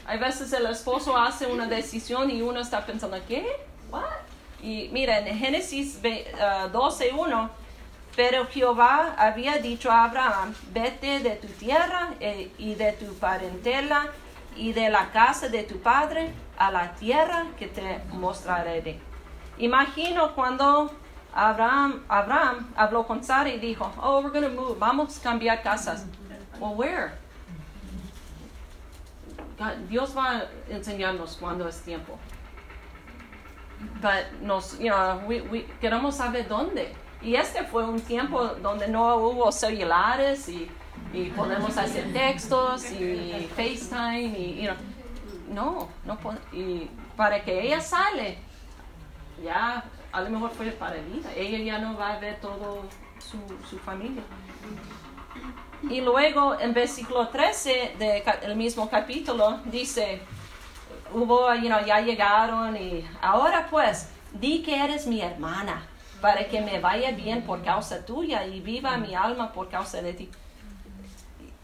hay 0.06 0.20
veces 0.20 0.54
el 0.54 0.68
esposo 0.68 1.18
hace 1.18 1.48
una 1.48 1.66
decisión 1.66 2.30
y 2.30 2.44
uno 2.44 2.60
está 2.60 2.86
pensando, 2.86 3.18
¿qué? 3.28 3.48
¿What? 3.90 4.04
Y 4.62 4.90
mira, 4.94 5.18
en 5.18 5.36
Génesis 5.40 6.00
12.1, 6.04 7.46
uh, 7.46 7.50
pero 8.16 8.46
Jehová 8.46 9.16
había 9.18 9.58
dicho 9.58 9.90
a 9.90 10.04
Abraham, 10.04 10.54
vete 10.72 11.20
de 11.20 11.32
tu 11.32 11.48
tierra 11.48 12.14
eh, 12.20 12.52
y 12.60 12.76
de 12.76 12.92
tu 12.92 13.16
parentela 13.16 14.12
y 14.56 14.74
de 14.74 14.90
la 14.90 15.10
casa 15.10 15.50
de 15.50 15.64
tu 15.64 15.80
padre 15.80 16.32
a 16.60 16.70
la 16.70 16.92
tierra 16.94 17.48
que 17.58 17.66
te 17.66 18.02
mostraré. 18.12 19.00
Imagino 19.58 20.36
cuando 20.36 20.92
Abraham, 21.38 22.04
Abraham 22.10 22.68
habló 22.76 23.06
con 23.06 23.24
Sara 23.24 23.48
y 23.50 23.60
dijo, 23.60 23.92
oh, 24.02 24.22
we're 24.22 24.32
going 24.32 24.42
to 24.42 24.50
move, 24.50 24.80
vamos 24.80 25.20
a 25.20 25.22
cambiar 25.22 25.62
casas. 25.62 26.04
Well, 26.60 26.74
where? 26.74 27.12
Dios 29.88 30.16
va 30.18 30.38
a 30.38 30.48
enseñarnos 30.68 31.38
cuando 31.40 31.68
es 31.68 31.80
tiempo. 31.82 32.18
But 34.02 34.42
nos, 34.42 34.80
you 34.80 34.90
know, 34.90 35.22
we, 35.28 35.42
we, 35.42 35.68
queremos 35.80 36.16
saber 36.16 36.48
dónde. 36.48 36.96
Y 37.22 37.36
este 37.36 37.64
fue 37.66 37.86
un 37.86 38.00
tiempo 38.00 38.56
donde 38.64 38.88
no 38.88 39.18
hubo 39.18 39.52
celulares 39.52 40.50
y, 40.50 40.68
y 41.14 41.30
podemos 41.30 41.78
hacer 41.78 42.12
textos 42.14 42.92
y 42.92 43.48
FaceTime 43.56 44.40
y, 44.40 44.62
you 44.64 44.70
know, 45.54 45.88
no, 46.04 46.18
no 46.18 46.18
y 46.52 46.90
para 47.16 47.44
que 47.44 47.62
ella 47.62 47.80
sale, 47.80 48.40
ya 49.44 49.84
a 50.18 50.22
lo 50.22 50.32
mejor 50.32 50.50
fue 50.50 50.72
para 50.72 50.96
vida. 50.96 51.30
Ella 51.36 51.60
ya 51.60 51.78
no 51.78 51.96
va 51.96 52.14
a 52.14 52.20
ver 52.20 52.40
todo 52.42 52.82
su, 53.20 53.38
su 53.70 53.78
familia. 53.78 54.24
Y 55.90 56.02
luego 56.02 56.60
en 56.60 56.74
versículo 56.74 57.28
13 57.28 57.96
del 58.00 58.56
mismo 58.56 58.90
capítulo 58.90 59.60
dice, 59.66 60.20
hubo, 61.14 61.54
you 61.54 61.68
know, 61.68 61.86
ya 61.86 62.02
llegaron 62.02 62.76
y 62.76 63.08
ahora 63.22 63.68
pues, 63.70 64.10
di 64.34 64.64
que 64.64 64.84
eres 64.84 65.06
mi 65.06 65.22
hermana 65.22 65.88
para 66.20 66.48
que 66.48 66.62
me 66.62 66.80
vaya 66.80 67.12
bien 67.12 67.44
por 67.44 67.64
causa 67.64 68.04
tuya 68.04 68.44
y 68.48 68.60
viva 68.60 68.98
mi 68.98 69.14
alma 69.14 69.54
por 69.54 69.70
causa 69.70 70.02
de 70.02 70.14
ti. 70.14 70.30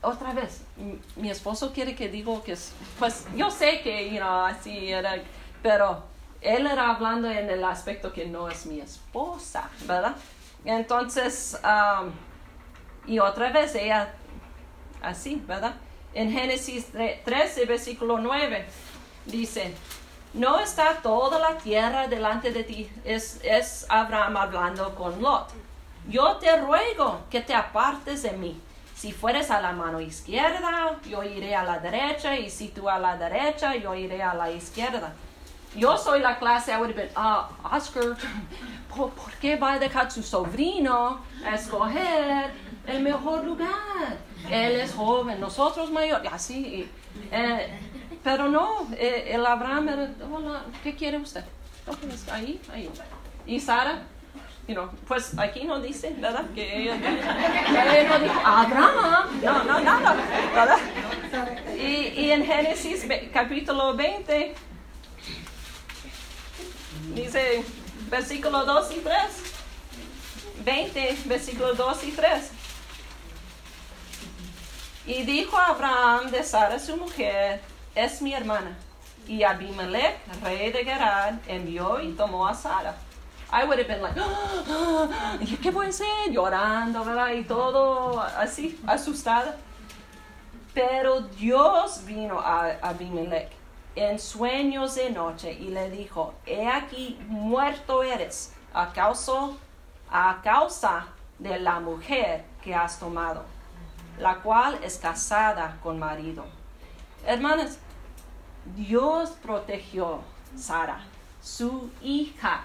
Otra 0.03 0.31
vez, 0.33 0.63
mi 1.15 1.31
esposo 1.31 1.73
quiere 1.73 1.95
que 1.95 2.07
digo 2.07 2.43
que, 2.43 2.55
pues 2.99 3.25
yo 3.35 3.49
sé 3.49 3.81
que, 3.81 4.11
you 4.11 4.17
know, 4.17 4.45
así 4.45 4.89
era, 4.89 5.15
pero 5.63 6.12
él 6.43 6.67
era 6.67 6.89
hablando 6.89 7.29
en 7.29 7.49
el 7.49 7.63
aspecto 7.63 8.11
que 8.11 8.25
no 8.25 8.49
es 8.49 8.65
mi 8.65 8.79
esposa, 8.79 9.69
¿verdad? 9.85 10.15
Entonces, 10.65 11.59
um, 11.63 12.11
y 13.05 13.19
otra 13.19 13.49
vez 13.51 13.75
ella, 13.75 14.13
así, 15.01 15.41
¿verdad? 15.47 15.73
En 16.13 16.31
Génesis 16.31 16.87
13, 16.91 17.65
versículo 17.65 18.19
9, 18.19 18.65
dice, 19.25 19.73
no 20.33 20.59
está 20.59 20.95
toda 21.01 21.39
la 21.39 21.57
tierra 21.57 22.07
delante 22.07 22.51
de 22.51 22.63
ti. 22.63 22.89
Es, 23.03 23.39
es 23.43 23.85
Abraham 23.89 24.37
hablando 24.37 24.95
con 24.95 25.21
Lot. 25.21 25.49
Yo 26.07 26.37
te 26.37 26.55
ruego 26.57 27.21
que 27.29 27.41
te 27.41 27.53
apartes 27.53 28.23
de 28.23 28.31
mí. 28.33 28.59
Si 28.95 29.11
fueres 29.11 29.51
a 29.51 29.61
la 29.61 29.71
mano 29.71 29.99
izquierda, 29.99 30.99
yo 31.09 31.23
iré 31.23 31.55
a 31.55 31.63
la 31.63 31.79
derecha, 31.79 32.37
y 32.37 32.49
si 32.49 32.69
tú 32.69 32.89
a 32.89 32.99
la 32.99 33.17
derecha, 33.17 33.75
yo 33.75 33.93
iré 33.95 34.23
a 34.23 34.33
la 34.33 34.49
izquierda. 34.51 35.13
Yo 35.75 35.97
soy 35.97 36.19
la 36.19 36.37
clase, 36.37 36.71
I 36.71 36.77
would 36.77 36.91
have 36.91 36.95
been, 36.95 37.09
ah, 37.15 37.49
Oscar, 37.63 38.15
¿por, 38.95 39.11
qué 39.41 39.55
va 39.55 39.73
a 39.73 39.79
dejar 39.79 40.11
su 40.11 40.21
sobrino 40.21 41.19
a 41.43 41.55
escoger 41.55 42.51
el 42.85 43.01
mejor 43.01 43.43
lugar? 43.43 44.17
Él 44.49 44.79
es 44.79 44.93
joven, 44.93 45.39
nosotros 45.39 45.89
mayores, 45.89 46.31
así. 46.31 46.87
Eh, 47.31 47.79
pero 48.23 48.49
no, 48.49 48.87
eh, 48.97 49.31
el 49.31 49.45
Abraham 49.45 49.89
era, 49.89 50.11
hola, 50.31 50.63
¿qué 50.83 50.95
quiere 50.95 51.17
usted? 51.17 51.43
ahí, 52.31 52.61
ahí. 52.71 52.89
Y 53.45 53.59
Sara, 53.59 54.03
you 54.67 54.75
know, 54.75 54.89
pues 55.07 55.37
aquí 55.37 55.65
no 55.65 55.79
dice, 55.79 56.15
¿verdad? 56.19 56.45
Que 56.53 56.83
ella, 56.83 56.95
no 56.95 58.19
dijo, 58.19 58.41
Abraham, 58.45 59.41
no, 59.43 59.63
no, 59.63 59.79
nada, 59.79 60.15
¿verdad? 60.53 60.77
Y, 61.75 62.21
y 62.21 62.31
en 62.31 62.45
Génesis 62.45 63.05
capítulo 63.33 63.95
20, 63.95 64.55
dice 67.15 67.63
versículo 68.09 68.65
2 68.65 68.91
y 68.91 68.99
3. 68.99 69.13
20, 70.63 71.17
versículo 71.25 71.73
2 71.73 72.03
y 72.05 72.11
3. 72.11 72.51
Y 75.05 75.23
dijo 75.23 75.57
Abraham 75.57 76.31
de 76.31 76.43
Sara 76.43 76.79
su 76.79 76.95
mujer, 76.95 77.61
es 77.93 78.21
mi 78.21 78.33
hermana. 78.33 78.77
Y 79.27 79.43
Abimelech, 79.43 80.17
rey 80.41 80.71
de 80.71 80.83
Gerar, 80.83 81.39
envió 81.47 81.99
y 82.01 82.13
tomó 82.13 82.47
a 82.47 82.53
Sara. 82.53 82.95
I 83.51 83.65
would 83.65 83.77
have 83.77 83.87
been 83.87 84.01
like, 84.01 84.19
ah, 84.19 85.37
¿qué 85.61 85.69
voy 85.69 85.85
a 85.85 85.89
hacer? 85.89 86.31
Llorando, 86.31 87.03
¿verdad? 87.03 87.33
Y 87.33 87.43
todo 87.43 88.19
así, 88.21 88.79
asustada. 88.87 89.57
Pero 90.73 91.21
Dios 91.21 92.03
vino 92.05 92.39
a 92.39 92.71
Abimelech 92.81 93.62
en 93.95 94.19
sueños 94.19 94.95
de 94.95 95.09
noche 95.11 95.53
y 95.53 95.69
le 95.69 95.89
dijo, 95.89 96.33
he 96.45 96.67
aquí 96.67 97.19
muerto 97.27 98.03
eres 98.03 98.53
a 98.73 98.91
causa, 98.91 99.49
a 100.09 100.41
causa 100.43 101.07
de 101.39 101.59
la 101.59 101.79
mujer 101.79 102.45
que 102.63 102.73
has 102.73 102.99
tomado, 102.99 103.43
la 104.19 104.35
cual 104.37 104.79
es 104.83 104.97
casada 104.97 105.77
con 105.83 105.99
marido. 105.99 106.45
Hermanas, 107.25 107.77
Dios 108.75 109.31
protegió 109.41 110.15
a 110.15 110.57
Sara, 110.57 110.99
su 111.41 111.89
hija. 112.01 112.63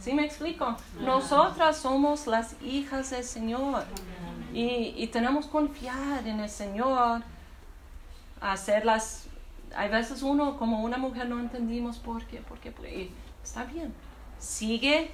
¿Sí 0.00 0.12
me 0.12 0.24
explico? 0.24 0.76
Nosotras 1.00 1.78
somos 1.78 2.26
las 2.26 2.60
hijas 2.62 3.10
del 3.10 3.24
Señor 3.24 3.84
y, 4.52 4.94
y 4.96 5.06
tenemos 5.08 5.46
que 5.46 5.52
confiar 5.52 6.26
en 6.26 6.40
el 6.40 6.50
Señor, 6.50 7.22
hacerlas. 8.40 9.26
Hay 9.76 9.88
veces 9.88 10.22
uno, 10.22 10.58
como 10.58 10.82
una 10.82 10.96
mujer, 10.96 11.28
no 11.28 11.38
entendimos 11.40 11.98
por 11.98 12.24
qué, 12.26 12.38
por 12.38 12.58
está 13.42 13.64
bien. 13.64 13.92
Sigue 14.38 15.10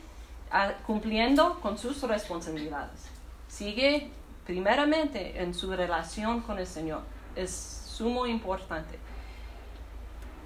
ah, 0.51 0.73
cumpliendo 0.87 1.61
con 1.61 1.79
sus 1.79 2.03
responsabilidades. 2.03 3.07
Sigue 3.49 4.11
primeramente 4.47 5.43
en 5.43 5.55
su 5.55 5.73
relación 5.73 6.41
con 6.41 6.59
el 6.59 6.67
Señor. 6.67 7.03
Es 7.37 7.51
sumo 7.87 8.27
importante 8.27 8.99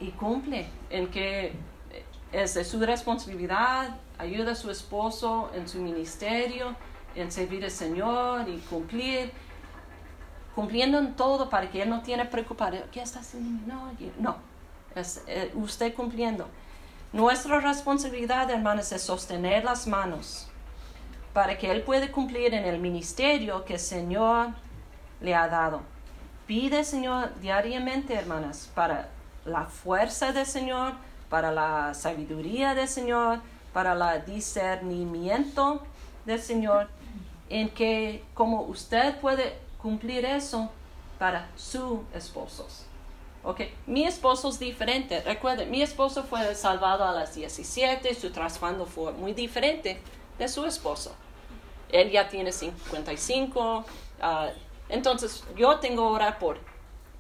y 0.01 0.11
cumple 0.11 0.67
en 0.91 1.09
que 1.09 1.53
es 2.33 2.53
su 2.67 2.81
responsabilidad, 2.81 3.97
ayuda 4.19 4.53
a 4.53 4.55
su 4.55 4.71
esposo 4.71 5.51
en 5.55 5.69
su 5.69 5.79
ministerio, 5.81 6.75
en 7.15 7.31
servir 7.31 7.65
al 7.65 7.71
Señor 7.71 8.49
y 8.49 8.59
cumplir, 8.59 9.31
cumpliendo 10.55 10.99
en 10.99 11.15
todo 11.15 11.51
para 11.51 11.71
que 11.71 11.83
él 11.83 11.91
no 11.91 12.03
tiene 12.03 12.25
preocupado, 12.25 12.77
¿qué 12.93 13.03
está 13.03 13.21
haciendo? 13.21 13.67
No, 13.67 13.93
no, 14.19 14.37
es 14.95 15.23
eh, 15.27 15.51
usted 15.55 15.95
cumpliendo. 15.95 16.47
Nuestra 17.13 17.61
responsabilidad, 17.61 18.51
hermanos, 18.51 18.91
es 18.93 19.03
sostener 19.03 19.65
las 19.65 19.87
manos 19.87 20.49
para 21.33 21.59
que 21.59 21.71
él 21.71 21.83
pueda 21.83 22.11
cumplir 22.11 22.55
en 22.55 22.65
el 22.65 22.79
ministerio 22.79 23.65
que 23.65 23.75
el 23.75 23.81
Señor 23.81 24.49
le 25.21 25.35
ha 25.35 25.49
dado. 25.49 25.83
pide, 26.47 26.85
Señor, 26.85 27.31
diariamente, 27.41 28.15
hermanas, 28.15 28.71
para 28.75 29.09
la 29.45 29.65
fuerza 29.65 30.33
del 30.33 30.47
Señor, 30.47 30.93
para 31.31 31.51
la 31.51 31.95
sabiduría 31.95 32.75
del 32.75 32.87
Señor, 32.89 33.41
para 33.73 33.93
el 34.15 34.25
discernimiento 34.25 35.83
del 36.27 36.41
Señor, 36.41 36.89
en 37.49 37.71
que 37.71 38.25
como 38.35 38.63
usted 38.63 39.19
puede 39.21 39.64
cumplir 39.85 40.25
eso 40.25 40.71
para 41.19 41.47
sus 41.57 42.01
esposos. 42.15 42.87
Okay. 43.43 43.75
Mi 43.87 44.07
esposo 44.07 44.49
es 44.49 44.59
diferente. 44.59 45.21
Recuerden, 45.21 45.71
mi 45.71 45.83
esposo 45.83 46.23
fue 46.23 46.55
salvado 46.55 47.05
a 47.05 47.13
las 47.13 47.35
17, 47.35 48.15
su 48.15 48.31
trasfondo 48.31 48.87
fue 48.87 49.13
muy 49.13 49.35
diferente 49.35 50.01
de 50.39 50.49
su 50.49 50.65
esposo. 50.65 51.15
Él 51.93 52.11
ya 52.11 52.31
tiene 52.31 52.51
55. 52.51 53.85
Ah, 54.23 54.49
entonces, 54.89 55.45
yo 55.55 55.79
tengo 55.81 56.09
orar 56.09 56.39
por, 56.39 56.59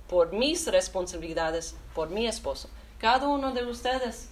por 0.08 0.32
mis 0.32 0.66
responsabilidades, 0.66 1.76
por 1.94 2.08
mi 2.08 2.26
esposo. 2.26 2.70
Cada 2.98 3.28
uno 3.28 3.52
de 3.52 3.62
ustedes, 3.66 4.30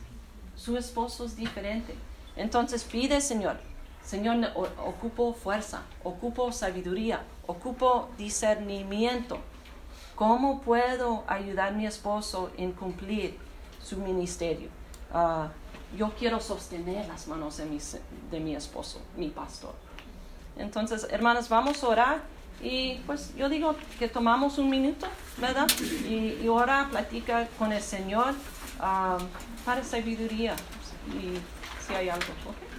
su 0.56 0.78
esposo 0.78 1.26
es 1.26 1.36
diferente. 1.36 1.94
Entonces, 2.34 2.82
pide, 2.82 3.20
Señor, 3.20 3.58
Señor, 4.02 4.36
ocupo 4.54 5.34
fuerza, 5.34 5.82
ocupo 6.02 6.50
sabiduría, 6.50 7.22
ocupo 7.46 8.08
discernimiento. 8.18 9.38
¿Cómo 10.14 10.60
puedo 10.60 11.24
ayudar 11.26 11.68
a 11.68 11.70
mi 11.72 11.86
esposo 11.86 12.50
en 12.56 12.72
cumplir 12.72 13.38
su 13.82 13.96
ministerio? 13.96 14.68
Ah, 15.12 15.48
yo 15.96 16.12
quiero 16.18 16.40
sostener 16.40 17.06
las 17.08 17.26
manos 17.28 17.56
de 17.56 17.66
mi, 17.66 17.78
de 18.30 18.40
mi 18.40 18.54
esposo, 18.54 19.00
mi 19.16 19.28
pastor. 19.28 19.74
Entonces, 20.56 21.06
hermanas, 21.10 21.48
vamos 21.48 21.82
a 21.82 21.88
orar 21.88 22.22
y 22.62 22.94
pues 23.06 23.34
yo 23.36 23.48
digo 23.48 23.74
que 23.98 24.08
tomamos 24.08 24.58
un 24.58 24.70
minuto, 24.70 25.06
¿verdad? 25.38 25.66
Y, 26.08 26.38
y 26.42 26.48
ora, 26.48 26.88
platica 26.90 27.48
con 27.58 27.72
el 27.72 27.82
Señor 27.82 28.34
ah, 28.80 29.18
para 29.64 29.82
sabiduría 29.82 30.54
y 31.08 31.38
si 31.86 31.94
hay 31.94 32.08
algo. 32.08 32.24
¿okay? 32.46 32.71